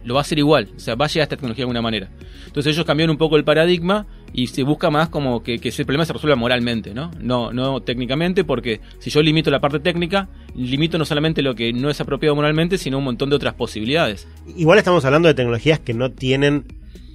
lo 0.04 0.14
va 0.14 0.20
a 0.20 0.22
hacer 0.22 0.38
igual. 0.40 0.70
O 0.76 0.80
sea, 0.80 0.96
va 0.96 1.06
a 1.06 1.08
llegar 1.08 1.22
a 1.22 1.24
esta 1.24 1.36
tecnología 1.36 1.62
de 1.62 1.64
alguna 1.64 1.82
manera. 1.82 2.10
Entonces 2.46 2.74
ellos 2.74 2.86
cambiaron 2.86 3.12
un 3.12 3.18
poco 3.18 3.38
el 3.38 3.44
paradigma 3.44 4.08
y 4.34 4.48
se 4.48 4.64
busca 4.64 4.90
más 4.90 5.10
como 5.10 5.44
que, 5.44 5.60
que 5.60 5.70
ese 5.70 5.86
problema 5.86 6.06
se 6.06 6.14
resuelva 6.14 6.36
moralmente, 6.36 6.94
¿no? 6.94 7.12
No, 7.20 7.52
no 7.52 7.82
técnicamente, 7.82 8.44
porque 8.44 8.80
si 9.00 9.10
yo 9.10 9.22
limito 9.22 9.52
la 9.52 9.60
parte 9.60 9.80
técnica, 9.80 10.30
limito 10.56 10.98
no 10.98 11.06
solamente 11.06 11.42
lo 11.42 11.56
que 11.56 11.74
no 11.74 11.90
es 11.90 12.00
apropiado 12.02 12.36
moralmente, 12.36 12.78
sino 12.78 12.98
un 12.98 13.04
montón 13.04 13.30
de 13.30 13.36
otras 13.36 13.54
posibilidades. 13.56 14.28
Igual 14.56 14.78
estamos 14.78 15.04
hablando 15.06 15.28
de 15.28 15.34
tecnologías 15.34 15.80
que 15.80 15.94
no 15.94 16.12
tienen, 16.12 16.66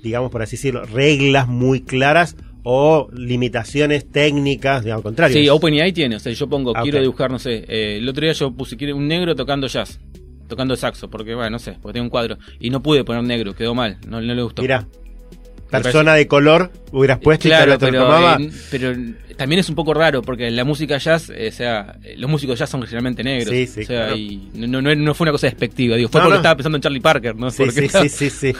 digamos 0.03 0.31
por 0.31 0.42
así 0.42 0.57
decirlo, 0.57 0.85
reglas 0.85 1.49
muy 1.49 1.81
claras 1.81 2.37
o 2.64 3.09
limitaciones 3.12 4.11
técnicas, 4.11 4.83
digamos, 4.83 5.01
al 5.01 5.05
contrario. 5.05 5.37
Sí, 5.37 5.49
OpenAI 5.49 5.92
tiene, 5.92 6.16
o 6.16 6.18
sea, 6.18 6.33
yo 6.33 6.49
pongo, 6.49 6.73
Ah, 6.75 6.83
quiero 6.83 6.99
dibujar, 7.01 7.31
no 7.31 7.38
sé, 7.38 7.64
eh, 7.68 7.99
el 7.99 8.09
otro 8.09 8.25
día 8.25 8.33
yo 8.33 8.53
puse 8.53 8.77
quiero 8.77 8.97
un 8.97 9.07
negro 9.07 9.37
tocando 9.37 9.66
jazz, 9.66 10.01
tocando 10.48 10.76
saxo, 10.76 11.09
porque, 11.09 11.35
bueno, 11.35 11.50
no 11.50 11.59
sé, 11.59 11.76
porque 11.80 11.94
tengo 11.94 12.04
un 12.04 12.11
cuadro, 12.11 12.38
y 12.61 12.70
no 12.70 12.83
pude 12.83 13.04
poner 13.04 13.22
negro, 13.24 13.54
quedó 13.54 13.74
mal, 13.74 13.98
no, 14.07 14.20
no 14.20 14.35
le 14.35 14.42
gustó. 14.42 14.62
Mirá, 14.62 14.87
persona 15.83 16.14
de 16.14 16.26
color 16.26 16.70
hubieras 16.92 17.18
puesto 17.18 17.48
y 17.48 17.50
te 17.50 17.66
lo 17.66 17.78
pero, 17.78 18.38
eh, 18.38 18.50
pero 18.70 18.94
también 19.37 19.59
es 19.59 19.68
un 19.68 19.74
poco 19.74 19.94
raro 19.94 20.22
porque 20.22 20.50
la 20.50 20.64
música 20.64 20.98
jazz, 20.98 21.30
eh, 21.35 21.48
o 21.48 21.52
sea, 21.52 21.96
los 22.16 22.30
músicos 22.30 22.59
jazz 22.59 22.70
son 22.70 22.83
generalmente 22.83 23.24
negros. 23.24 23.50
Sí, 23.50 23.66
sí, 23.66 23.80
o 23.80 23.85
sea, 23.85 24.07
claro. 24.07 24.16
y 24.16 24.48
no, 24.54 24.80
no, 24.80 24.94
no 24.94 25.14
fue 25.14 25.24
una 25.24 25.33
cosa 25.33 25.46
despectiva, 25.46 25.96
digo, 25.96 26.09
fue 26.09 26.20
No, 26.20 26.26
porque 26.26 26.37
estaba 26.37 26.57
pensando 26.57 26.76
en 26.76 26.83
Charlie 26.83 27.00
Parker, 27.00 27.35
¿no? 27.37 27.50
Sí, 27.50 27.64
Porque- 27.64 27.88
sí, 27.88 28.09
sí, 28.09 28.30
sí. 28.30 28.52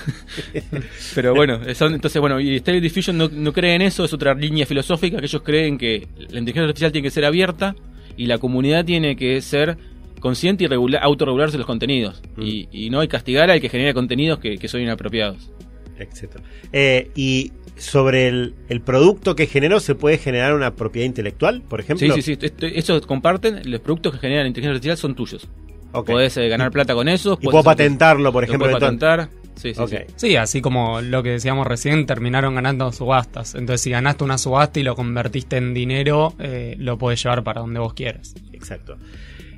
Pero 1.15 1.35
bueno, 1.35 1.61
son- 1.75 1.95
entonces 1.95 2.21
bueno, 2.21 2.41
y 2.41 2.59
Stable 2.59 2.81
Diffusion 2.81 3.17
no, 3.17 3.29
no 3.29 3.53
cree 3.53 3.75
en 3.75 3.83
eso, 3.83 4.05
es 4.05 4.13
otra 4.13 4.35
línea 4.35 4.67
filosófica 4.67 5.19
que 5.19 5.27
ellos 5.27 5.43
creen 5.43 5.79
que 5.79 6.09
la 6.17 6.39
inteligencia 6.39 6.63
artificial 6.65 6.93
tiene 6.93 7.07
que 7.07 7.11
ser 7.13 7.25
abierta 7.25 7.75
y 8.17 8.27
la 8.27 8.39
comunidad 8.39 8.85
tiene 8.85 9.17
que 9.17 9.41
ser 9.41 9.77
consciente 10.25 10.65
y 10.65 10.67
regula- 10.67 11.01
autorregularse 11.01 11.59
los 11.59 11.67
contenidos. 11.67 12.23
Mm. 12.37 12.43
Y, 12.43 12.69
y 12.73 12.89
no 12.91 13.01
hay 13.01 13.09
castigar 13.09 13.51
al 13.51 13.61
que 13.61 13.69
genera 13.69 13.93
contenidos 13.93 14.39
que, 14.39 14.57
que 14.57 14.69
son 14.69 14.81
inapropiados. 14.81 15.53
etcétera. 15.99 16.43
Eh, 16.73 17.11
y 17.15 17.53
sobre 17.77 18.29
el, 18.29 18.55
el 18.71 18.81
producto 18.81 19.37
que 19.37 19.47
generó, 19.47 19.81
¿se 19.81 19.95
puede 19.95 20.17
generar 20.17 20.55
una 20.55 20.75
propiedad 20.75 21.05
intelectual, 21.07 21.61
por 21.61 21.79
ejemplo? 21.81 22.07
Sí, 22.15 22.23
sí, 22.23 22.35
sí. 22.35 22.39
Esto, 22.47 22.67
eso 22.67 23.01
comparten. 23.03 23.71
Los 23.71 23.81
productos 23.81 24.15
que 24.15 24.19
generan 24.19 24.47
inteligencia 24.47 24.75
artificial 24.77 24.97
son 24.97 25.15
tuyos. 25.15 25.47
Ok. 25.93 26.07
Podés 26.07 26.37
eh, 26.39 26.49
ganar 26.49 26.71
plata 26.73 26.95
con 26.95 27.07
eso. 27.09 27.39
Y 27.41 27.45
puedo 27.45 27.63
patentarlo, 27.63 28.33
por 28.33 28.45
ejemplo, 28.45 28.67
Lo 28.67 28.73
entonces. 28.79 28.99
patentar. 28.99 29.45
Sí, 29.57 29.73
sí, 29.73 29.83
sí. 29.89 29.97
Sí, 30.17 30.37
así 30.37 30.61
como 30.61 31.01
lo 31.01 31.23
que 31.23 31.31
decíamos 31.31 31.65
recién, 31.67 32.07
terminaron 32.07 32.57
ganando 32.57 32.91
subastas. 32.91 33.55
Entonces, 33.55 33.83
si 33.83 33.91
ganaste 33.91 34.25
una 34.25 34.37
subasta 34.37 34.81
y 34.81 34.83
lo 34.83 34.97
convertiste 34.97 35.57
en 35.59 35.73
dinero, 35.75 36.35
eh, 36.41 36.75
lo 36.79 36.99
puedes 36.99 37.23
llevar 37.23 37.45
para 37.45 37.61
donde 37.61 37.79
vos 37.79 37.95
quieras. 37.95 38.35
Exacto. 38.53 38.97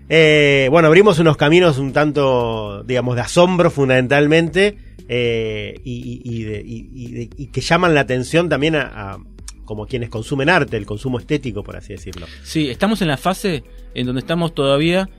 Eh, 0.08 0.68
bueno, 0.70 0.88
abrimos 0.88 1.18
unos 1.18 1.36
caminos 1.36 1.78
un 1.78 1.92
tanto, 1.92 2.82
digamos, 2.84 3.16
de 3.16 3.22
asombro 3.22 3.70
fundamentalmente 3.70 4.78
eh, 5.08 5.80
y, 5.84 7.46
que 7.48 7.60
llaman 7.60 7.94
la 7.94 8.00
atención 8.00 8.48
también 8.48 8.76
a, 8.76 9.12
a 9.12 9.18
como 9.64 9.86
quienes 9.86 10.08
consumen 10.08 10.48
arte, 10.48 10.76
el 10.76 10.86
consumo 10.86 11.18
estético, 11.18 11.62
por 11.62 11.76
así 11.76 11.92
decirlo. 11.92 12.26
Sí, 12.44 12.70
estamos 12.70 13.02
en 13.02 13.08
la 13.08 13.16
fase 13.16 13.64
en 13.94 14.06
donde 14.06 14.20
estamos 14.20 14.54
todavía. 14.54 15.10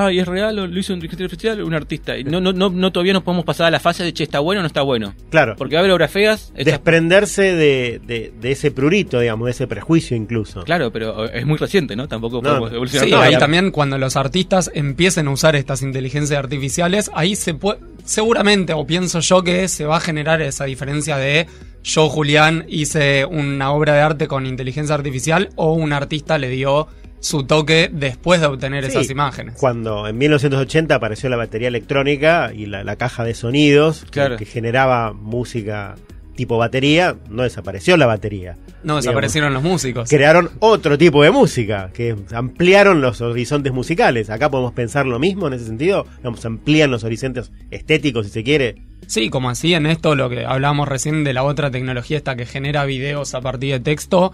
Ah, 0.00 0.12
¿y 0.12 0.18
es 0.20 0.28
real? 0.28 0.58
¿O 0.58 0.66
¿Lo 0.66 0.78
hizo 0.78 0.92
un 0.92 0.98
inteligencia 0.98 1.24
artificial? 1.26 1.62
Un 1.62 1.74
artista. 1.74 2.16
Y 2.16 2.24
no, 2.24 2.40
no, 2.40 2.52
no, 2.52 2.70
no 2.70 2.92
todavía 2.92 3.12
no 3.12 3.24
podemos 3.24 3.44
pasar 3.44 3.66
a 3.66 3.70
la 3.70 3.80
fase 3.80 4.04
de 4.04 4.12
che, 4.12 4.22
¿está 4.24 4.38
bueno 4.40 4.60
o 4.60 4.62
no 4.62 4.66
está 4.68 4.82
bueno? 4.82 5.14
Claro, 5.30 5.54
Porque 5.56 5.74
va 5.74 5.80
a 5.80 5.82
haber 5.82 5.92
obras 5.92 6.10
feas. 6.10 6.52
desprenderse 6.56 7.54
de, 7.54 8.00
de- 8.06 8.32
de 8.40 8.52
ese 8.52 8.70
prurito, 8.70 9.18
digamos, 9.20 9.46
de 9.46 9.50
ese 9.52 9.66
prejuicio 9.66 10.16
incluso. 10.16 10.62
Claro, 10.62 10.92
pero 10.92 11.24
es 11.28 11.44
muy 11.46 11.56
reciente, 11.58 11.96
¿no? 11.96 12.06
Tampoco 12.08 12.40
podemos 12.42 12.70
no. 12.70 12.76
evolucionar 12.76 13.04
Sí, 13.06 13.10
todo. 13.10 13.20
ahí 13.22 13.32
la- 13.32 13.38
también 13.38 13.70
cuando 13.70 13.98
los 13.98 14.16
artistas 14.16 14.70
empiecen 14.74 15.26
a 15.26 15.30
usar 15.30 15.56
estas 15.56 15.82
inteligencias 15.82 16.38
artificiales, 16.38 17.10
ahí 17.14 17.34
se 17.36 17.54
puede, 17.54 17.80
seguramente, 18.04 18.72
o 18.74 18.86
pienso 18.86 19.20
yo 19.20 19.42
que 19.42 19.68
se 19.68 19.84
va 19.84 19.96
a 19.96 20.00
generar 20.00 20.40
esa 20.40 20.64
diferencia 20.64 21.16
de 21.16 21.46
yo, 21.82 22.08
Julián, 22.08 22.64
hice 22.68 23.24
una 23.24 23.72
obra 23.72 23.94
de 23.94 24.00
arte 24.00 24.28
con 24.28 24.46
inteligencia 24.46 24.94
artificial 24.94 25.50
o 25.56 25.72
un 25.72 25.92
artista 25.92 26.36
le 26.38 26.48
dio 26.50 26.88
su 27.20 27.44
toque 27.44 27.90
después 27.92 28.40
de 28.40 28.46
obtener 28.46 28.84
Sí, 28.84 28.90
esas 28.90 29.10
imágenes. 29.10 29.54
Cuando 29.58 30.06
en 30.06 30.16
1980 30.18 30.94
apareció 30.94 31.28
la 31.28 31.36
batería 31.36 31.68
electrónica 31.68 32.52
y 32.54 32.66
la, 32.66 32.84
la 32.84 32.96
caja 32.96 33.24
de 33.24 33.34
sonidos 33.34 34.04
Claro. 34.10 34.36
que, 34.36 34.44
generaba 34.44 35.12
música 35.12 35.96
tipo 36.36 36.56
batería, 36.56 37.16
no 37.28 37.42
desapareció 37.42 37.96
la 37.96 38.06
batería. 38.06 38.56
No 38.84 38.94
desaparecieron 38.94 39.52
los 39.52 39.62
músicos. 39.64 40.08
Crearon 40.08 40.50
otro 40.60 40.96
tipo 40.96 41.24
de 41.24 41.32
música, 41.32 41.90
que 41.92 42.14
ampliaron 42.32 43.00
los 43.00 43.20
horizontes 43.20 43.72
musicales. 43.72 44.30
Acá 44.30 44.48
podemos 44.48 44.72
pensar 44.72 45.04
lo 45.04 45.18
mismo 45.18 45.48
en 45.48 45.54
ese 45.54 45.66
sentido. 45.66 46.06
Digamos, 46.18 46.44
amplían 46.44 46.92
los 46.92 47.02
horizontes 47.02 47.50
estéticos, 47.72 48.26
si 48.26 48.32
se 48.32 48.44
quiere. 48.44 48.76
Sí, 49.08 49.30
como 49.30 49.50
así 49.50 49.74
en 49.74 49.86
esto, 49.86 50.14
lo 50.14 50.30
que 50.30 50.44
hablábamos 50.46 50.86
recién 50.86 51.24
de 51.24 51.32
la 51.32 51.42
otra 51.42 51.72
tecnología 51.72 52.16
esta 52.16 52.36
que 52.36 52.46
genera 52.46 52.84
videos 52.84 53.34
a 53.34 53.40
partir 53.40 53.72
de 53.72 53.80
texto, 53.80 54.30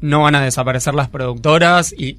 no 0.00 0.22
van 0.22 0.36
a 0.36 0.42
desaparecer 0.44 0.94
las 0.94 1.08
productoras 1.08 1.92
y 1.92 2.18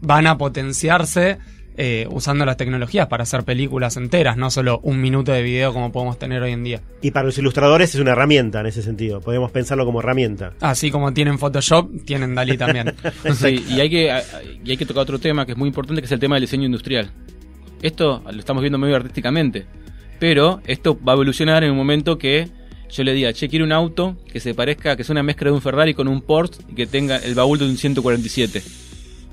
van 0.00 0.26
a 0.26 0.38
potenciarse 0.38 1.38
eh, 1.78 2.06
usando 2.10 2.46
las 2.46 2.56
tecnologías 2.56 3.06
para 3.06 3.24
hacer 3.24 3.44
películas 3.44 3.98
enteras, 3.98 4.38
no 4.38 4.50
solo 4.50 4.80
un 4.82 4.98
minuto 4.98 5.32
de 5.32 5.42
video 5.42 5.74
como 5.74 5.92
podemos 5.92 6.18
tener 6.18 6.42
hoy 6.42 6.52
en 6.52 6.64
día. 6.64 6.80
Y 7.02 7.10
para 7.10 7.26
los 7.26 7.36
ilustradores 7.36 7.94
es 7.94 8.00
una 8.00 8.12
herramienta 8.12 8.60
en 8.60 8.66
ese 8.66 8.82
sentido. 8.82 9.20
Podemos 9.20 9.50
pensarlo 9.50 9.84
como 9.84 10.00
herramienta. 10.00 10.54
Así 10.60 10.90
como 10.90 11.12
tienen 11.12 11.38
Photoshop, 11.38 12.04
tienen 12.06 12.34
Dalí 12.34 12.56
también. 12.56 12.94
Sí, 13.34 13.62
y 13.68 13.80
hay, 13.80 13.90
que, 13.90 14.22
y 14.64 14.70
hay 14.70 14.76
que 14.76 14.86
tocar 14.86 15.02
otro 15.02 15.18
tema 15.18 15.44
que 15.44 15.52
es 15.52 15.58
muy 15.58 15.68
importante, 15.68 16.00
que 16.00 16.06
es 16.06 16.12
el 16.12 16.18
tema 16.18 16.36
del 16.36 16.42
diseño 16.42 16.64
industrial. 16.64 17.10
Esto 17.82 18.22
lo 18.24 18.38
estamos 18.38 18.62
viendo 18.62 18.78
medio 18.78 18.96
artísticamente, 18.96 19.66
pero 20.18 20.62
esto 20.66 20.98
va 21.06 21.12
a 21.12 21.14
evolucionar 21.14 21.62
en 21.62 21.72
un 21.72 21.76
momento 21.76 22.16
que 22.16 22.48
yo 22.88 23.04
le 23.04 23.12
diga, 23.12 23.32
che, 23.32 23.48
quiero 23.48 23.64
un 23.64 23.72
auto 23.72 24.16
que 24.32 24.40
se 24.40 24.54
parezca, 24.54 24.96
que 24.96 25.04
sea 25.04 25.12
una 25.12 25.22
mezcla 25.22 25.50
de 25.50 25.56
un 25.56 25.60
Ferrari 25.60 25.92
con 25.92 26.08
un 26.08 26.22
Porsche 26.22 26.62
y 26.70 26.74
que 26.74 26.86
tenga 26.86 27.16
el 27.18 27.34
baúl 27.34 27.58
de 27.58 27.66
un 27.66 27.76
147. 27.76 28.62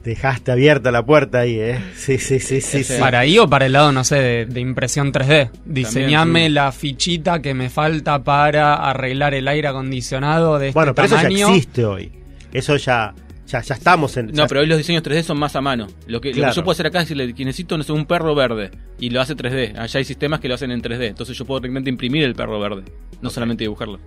Dejaste 0.04 0.52
abierta 0.52 0.92
la 0.92 1.06
puerta 1.06 1.40
ahí, 1.40 1.58
¿eh? 1.60 1.80
Sí, 1.96 2.18
sí, 2.18 2.40
sí, 2.40 2.60
sí. 2.60 2.84
Para 3.00 3.20
ahí 3.20 3.40
o 3.40 3.48
para 3.50 3.66
el 3.68 3.72
lado, 3.72 3.92
no 3.94 4.04
sé, 4.04 4.16
de, 4.16 4.46
de 4.46 4.60
impresión 4.60 5.14
3D. 5.14 5.50
Diseñame 5.66 6.48
sí. 6.48 6.50
la 6.54 6.72
fichita 6.74 7.42
que 7.42 7.54
me 7.54 7.70
falta 7.70 8.22
para 8.24 8.76
arreglar 8.76 9.34
el 9.34 9.48
aire 9.48 9.70
acondicionado 9.70 10.60
de 10.60 10.68
este 10.70 10.78
Bueno, 10.78 10.94
pero 10.94 11.06
eso 11.08 11.16
ya 11.22 11.28
existe 11.30 11.86
hoy. 11.86 12.12
Eso 12.52 12.76
ya, 12.76 13.14
ya, 13.48 13.62
ya 13.62 13.76
estamos 13.76 14.18
en. 14.18 14.28
No, 14.28 14.34
ya- 14.34 14.48
pero 14.48 14.60
hoy 14.60 14.68
los 14.68 14.78
diseños 14.78 15.04
3D 15.04 15.24
son 15.24 15.40
más 15.40 15.56
a 15.56 15.62
mano. 15.62 15.88
Lo 16.08 16.20
que, 16.20 16.30
lo 16.30 16.34
que 16.36 16.40
Claro. 16.42 16.54
yo 16.54 16.64
puedo 16.66 16.74
hacer 16.74 16.88
acá 16.88 17.00
es 17.00 17.06
decirle 17.06 17.34
que 17.34 17.46
necesito 17.46 17.78
no 17.78 17.84
sé, 17.84 17.94
un 17.94 18.06
perro 18.06 18.36
verde 18.36 18.72
y 19.00 19.10
lo 19.10 19.22
hace 19.22 19.36
3D. 19.38 19.78
Allá 19.78 19.98
hay 20.00 20.04
sistemas 20.06 20.42
que 20.42 20.50
lo 20.50 20.56
hacen 20.56 20.72
en 20.72 20.82
3D. 20.82 21.08
Entonces 21.08 21.38
yo 21.38 21.46
puedo 21.46 21.62
realmente 21.62 21.90
imprimir 21.90 22.24
el 22.26 22.36
perro 22.36 22.60
verde, 22.60 22.84
no 23.22 23.30
solamente 23.30 23.64
dibujarlo. 23.64 24.00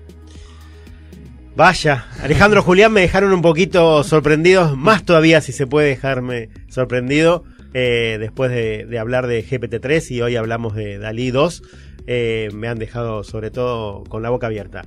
Vaya, 1.57 2.05
Alejandro 2.23 2.62
Julián 2.62 2.92
me 2.92 3.01
dejaron 3.01 3.33
un 3.33 3.40
poquito 3.40 4.05
sorprendidos, 4.05 4.77
más 4.77 5.05
todavía 5.05 5.40
si 5.40 5.53
se 5.53 5.66
puede 5.66 5.88
dejarme 5.88 6.51
sorprendido 6.69 7.45
eh, 7.73 8.19
después 8.21 8.51
de, 8.51 8.85
de 8.85 8.99
hablar 8.99 9.27
de 9.27 9.42
GPT-3 9.42 10.11
y 10.11 10.21
hoy 10.21 10.37
hablamos 10.37 10.75
de 10.75 10.99
Dalí 10.99 11.31
2. 11.31 11.62
eh, 12.09 12.51
me 12.53 12.69
han 12.69 12.79
dejado 12.79 13.25
sobre 13.25 13.51
todo 13.51 14.05
con 14.05 14.23
la 14.23 14.29
boca 14.29 14.49
abierta. 14.49 14.83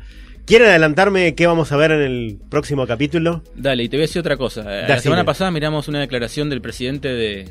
¿Quieren 0.46 0.68
adelantarme 0.70 1.34
qué 1.36 1.48
vamos 1.48 1.72
a 1.72 1.78
ver 1.78 1.92
en 1.92 2.02
el 2.02 2.38
próximo 2.50 2.86
capítulo? 2.86 3.44
Dale, 3.56 3.84
y 3.84 3.90
te 3.90 3.98
voy 3.98 4.04
a 4.04 4.08
decir 4.08 4.20
otra 4.20 4.38
cosa. 4.38 4.62
Eh, 4.62 4.88
La 4.88 5.00
semana 5.00 5.26
pasada 5.26 5.50
miramos 5.52 5.88
una 5.88 6.00
declaración 6.00 6.50
del 6.52 6.62
presidente 6.62 7.08
de, 7.10 7.50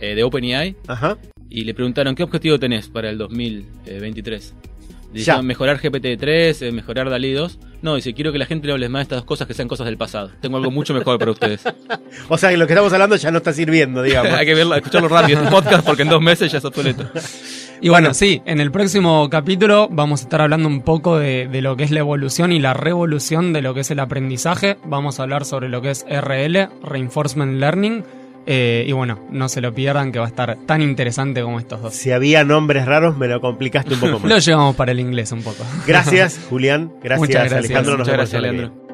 eh, 0.00 0.14
de 0.14 0.22
OpenAI 0.24 0.76
Ajá. 0.88 1.16
y 1.48 1.64
le 1.64 1.72
preguntaron 1.74 2.14
qué 2.14 2.22
objetivo 2.22 2.58
tenés 2.58 2.88
para 2.88 3.08
el 3.08 3.16
2023. 3.18 4.54
Le 5.14 5.18
Ya. 5.20 5.32
dijeron 5.32 5.46
mejorar 5.46 5.78
GPT-3, 5.80 6.62
eh, 6.62 6.72
mejorar 6.72 7.08
DALI 7.10 7.32
2. 7.32 7.58
No, 7.82 7.96
dice, 7.96 8.14
quiero 8.14 8.30
que 8.30 8.38
la 8.38 8.46
gente 8.46 8.68
le 8.68 8.72
hable 8.72 8.88
más 8.88 9.00
de 9.00 9.02
estas 9.02 9.18
dos 9.18 9.24
cosas 9.24 9.48
que 9.48 9.54
sean 9.54 9.66
cosas 9.66 9.86
del 9.86 9.96
pasado. 9.96 10.30
Tengo 10.40 10.56
algo 10.56 10.70
mucho 10.70 10.94
mejor 10.94 11.18
para 11.18 11.32
ustedes. 11.32 11.62
O 12.28 12.38
sea 12.38 12.50
que 12.50 12.56
lo 12.56 12.66
que 12.66 12.74
estamos 12.74 12.92
hablando 12.92 13.16
ya 13.16 13.30
no 13.30 13.38
está 13.38 13.52
sirviendo, 13.52 14.02
digamos. 14.02 14.32
Hay 14.38 14.46
que 14.46 14.54
verlo, 14.54 14.74
escucharlo 14.74 15.08
rápido 15.08 15.40
este 15.40 15.50
podcast 15.50 15.84
porque 15.84 16.02
en 16.02 16.08
dos 16.08 16.20
meses 16.20 16.52
ya 16.52 16.58
es 16.58 16.64
obsoleto. 16.64 17.08
Y 17.80 17.88
bueno, 17.88 18.14
sí, 18.14 18.42
en 18.44 18.60
el 18.60 18.70
próximo 18.70 19.28
capítulo 19.30 19.88
vamos 19.90 20.20
a 20.20 20.24
estar 20.24 20.40
hablando 20.40 20.68
un 20.68 20.82
poco 20.82 21.18
de, 21.18 21.48
de 21.48 21.62
lo 21.62 21.76
que 21.76 21.84
es 21.84 21.90
la 21.90 22.00
evolución 22.00 22.52
y 22.52 22.60
la 22.60 22.74
revolución 22.74 23.52
de 23.52 23.62
lo 23.62 23.74
que 23.74 23.80
es 23.80 23.90
el 23.90 23.98
aprendizaje. 23.98 24.76
Vamos 24.84 25.18
a 25.18 25.24
hablar 25.24 25.44
sobre 25.44 25.68
lo 25.68 25.82
que 25.82 25.90
es 25.90 26.04
RL, 26.08 26.68
Reinforcement 26.82 27.58
Learning. 27.58 28.04
Eh, 28.46 28.84
y 28.86 28.92
bueno, 28.92 29.20
no 29.30 29.48
se 29.48 29.60
lo 29.60 29.72
pierdan 29.72 30.10
que 30.12 30.18
va 30.18 30.24
a 30.24 30.28
estar 30.28 30.56
tan 30.66 30.82
interesante 30.82 31.42
como 31.42 31.58
estos 31.60 31.80
dos. 31.80 31.94
Si 31.94 32.10
había 32.10 32.44
nombres 32.44 32.86
raros, 32.86 33.16
me 33.16 33.28
lo 33.28 33.40
complicaste 33.40 33.94
un 33.94 34.00
poco 34.00 34.12
Lo 34.26 34.34
más. 34.34 34.44
llevamos 34.44 34.74
para 34.76 34.92
el 34.92 35.00
inglés 35.00 35.30
un 35.32 35.42
poco. 35.42 35.64
Gracias, 35.86 36.40
Julián. 36.50 36.92
Gracias, 37.02 37.18
Muchas 37.28 37.42
gracias. 37.50 37.64
Alejandro. 37.64 37.92
Nos 37.98 38.08
Muchas 38.08 38.12
vemos 38.16 38.30
gracias, 38.32 38.42
Leandro. 38.42 38.91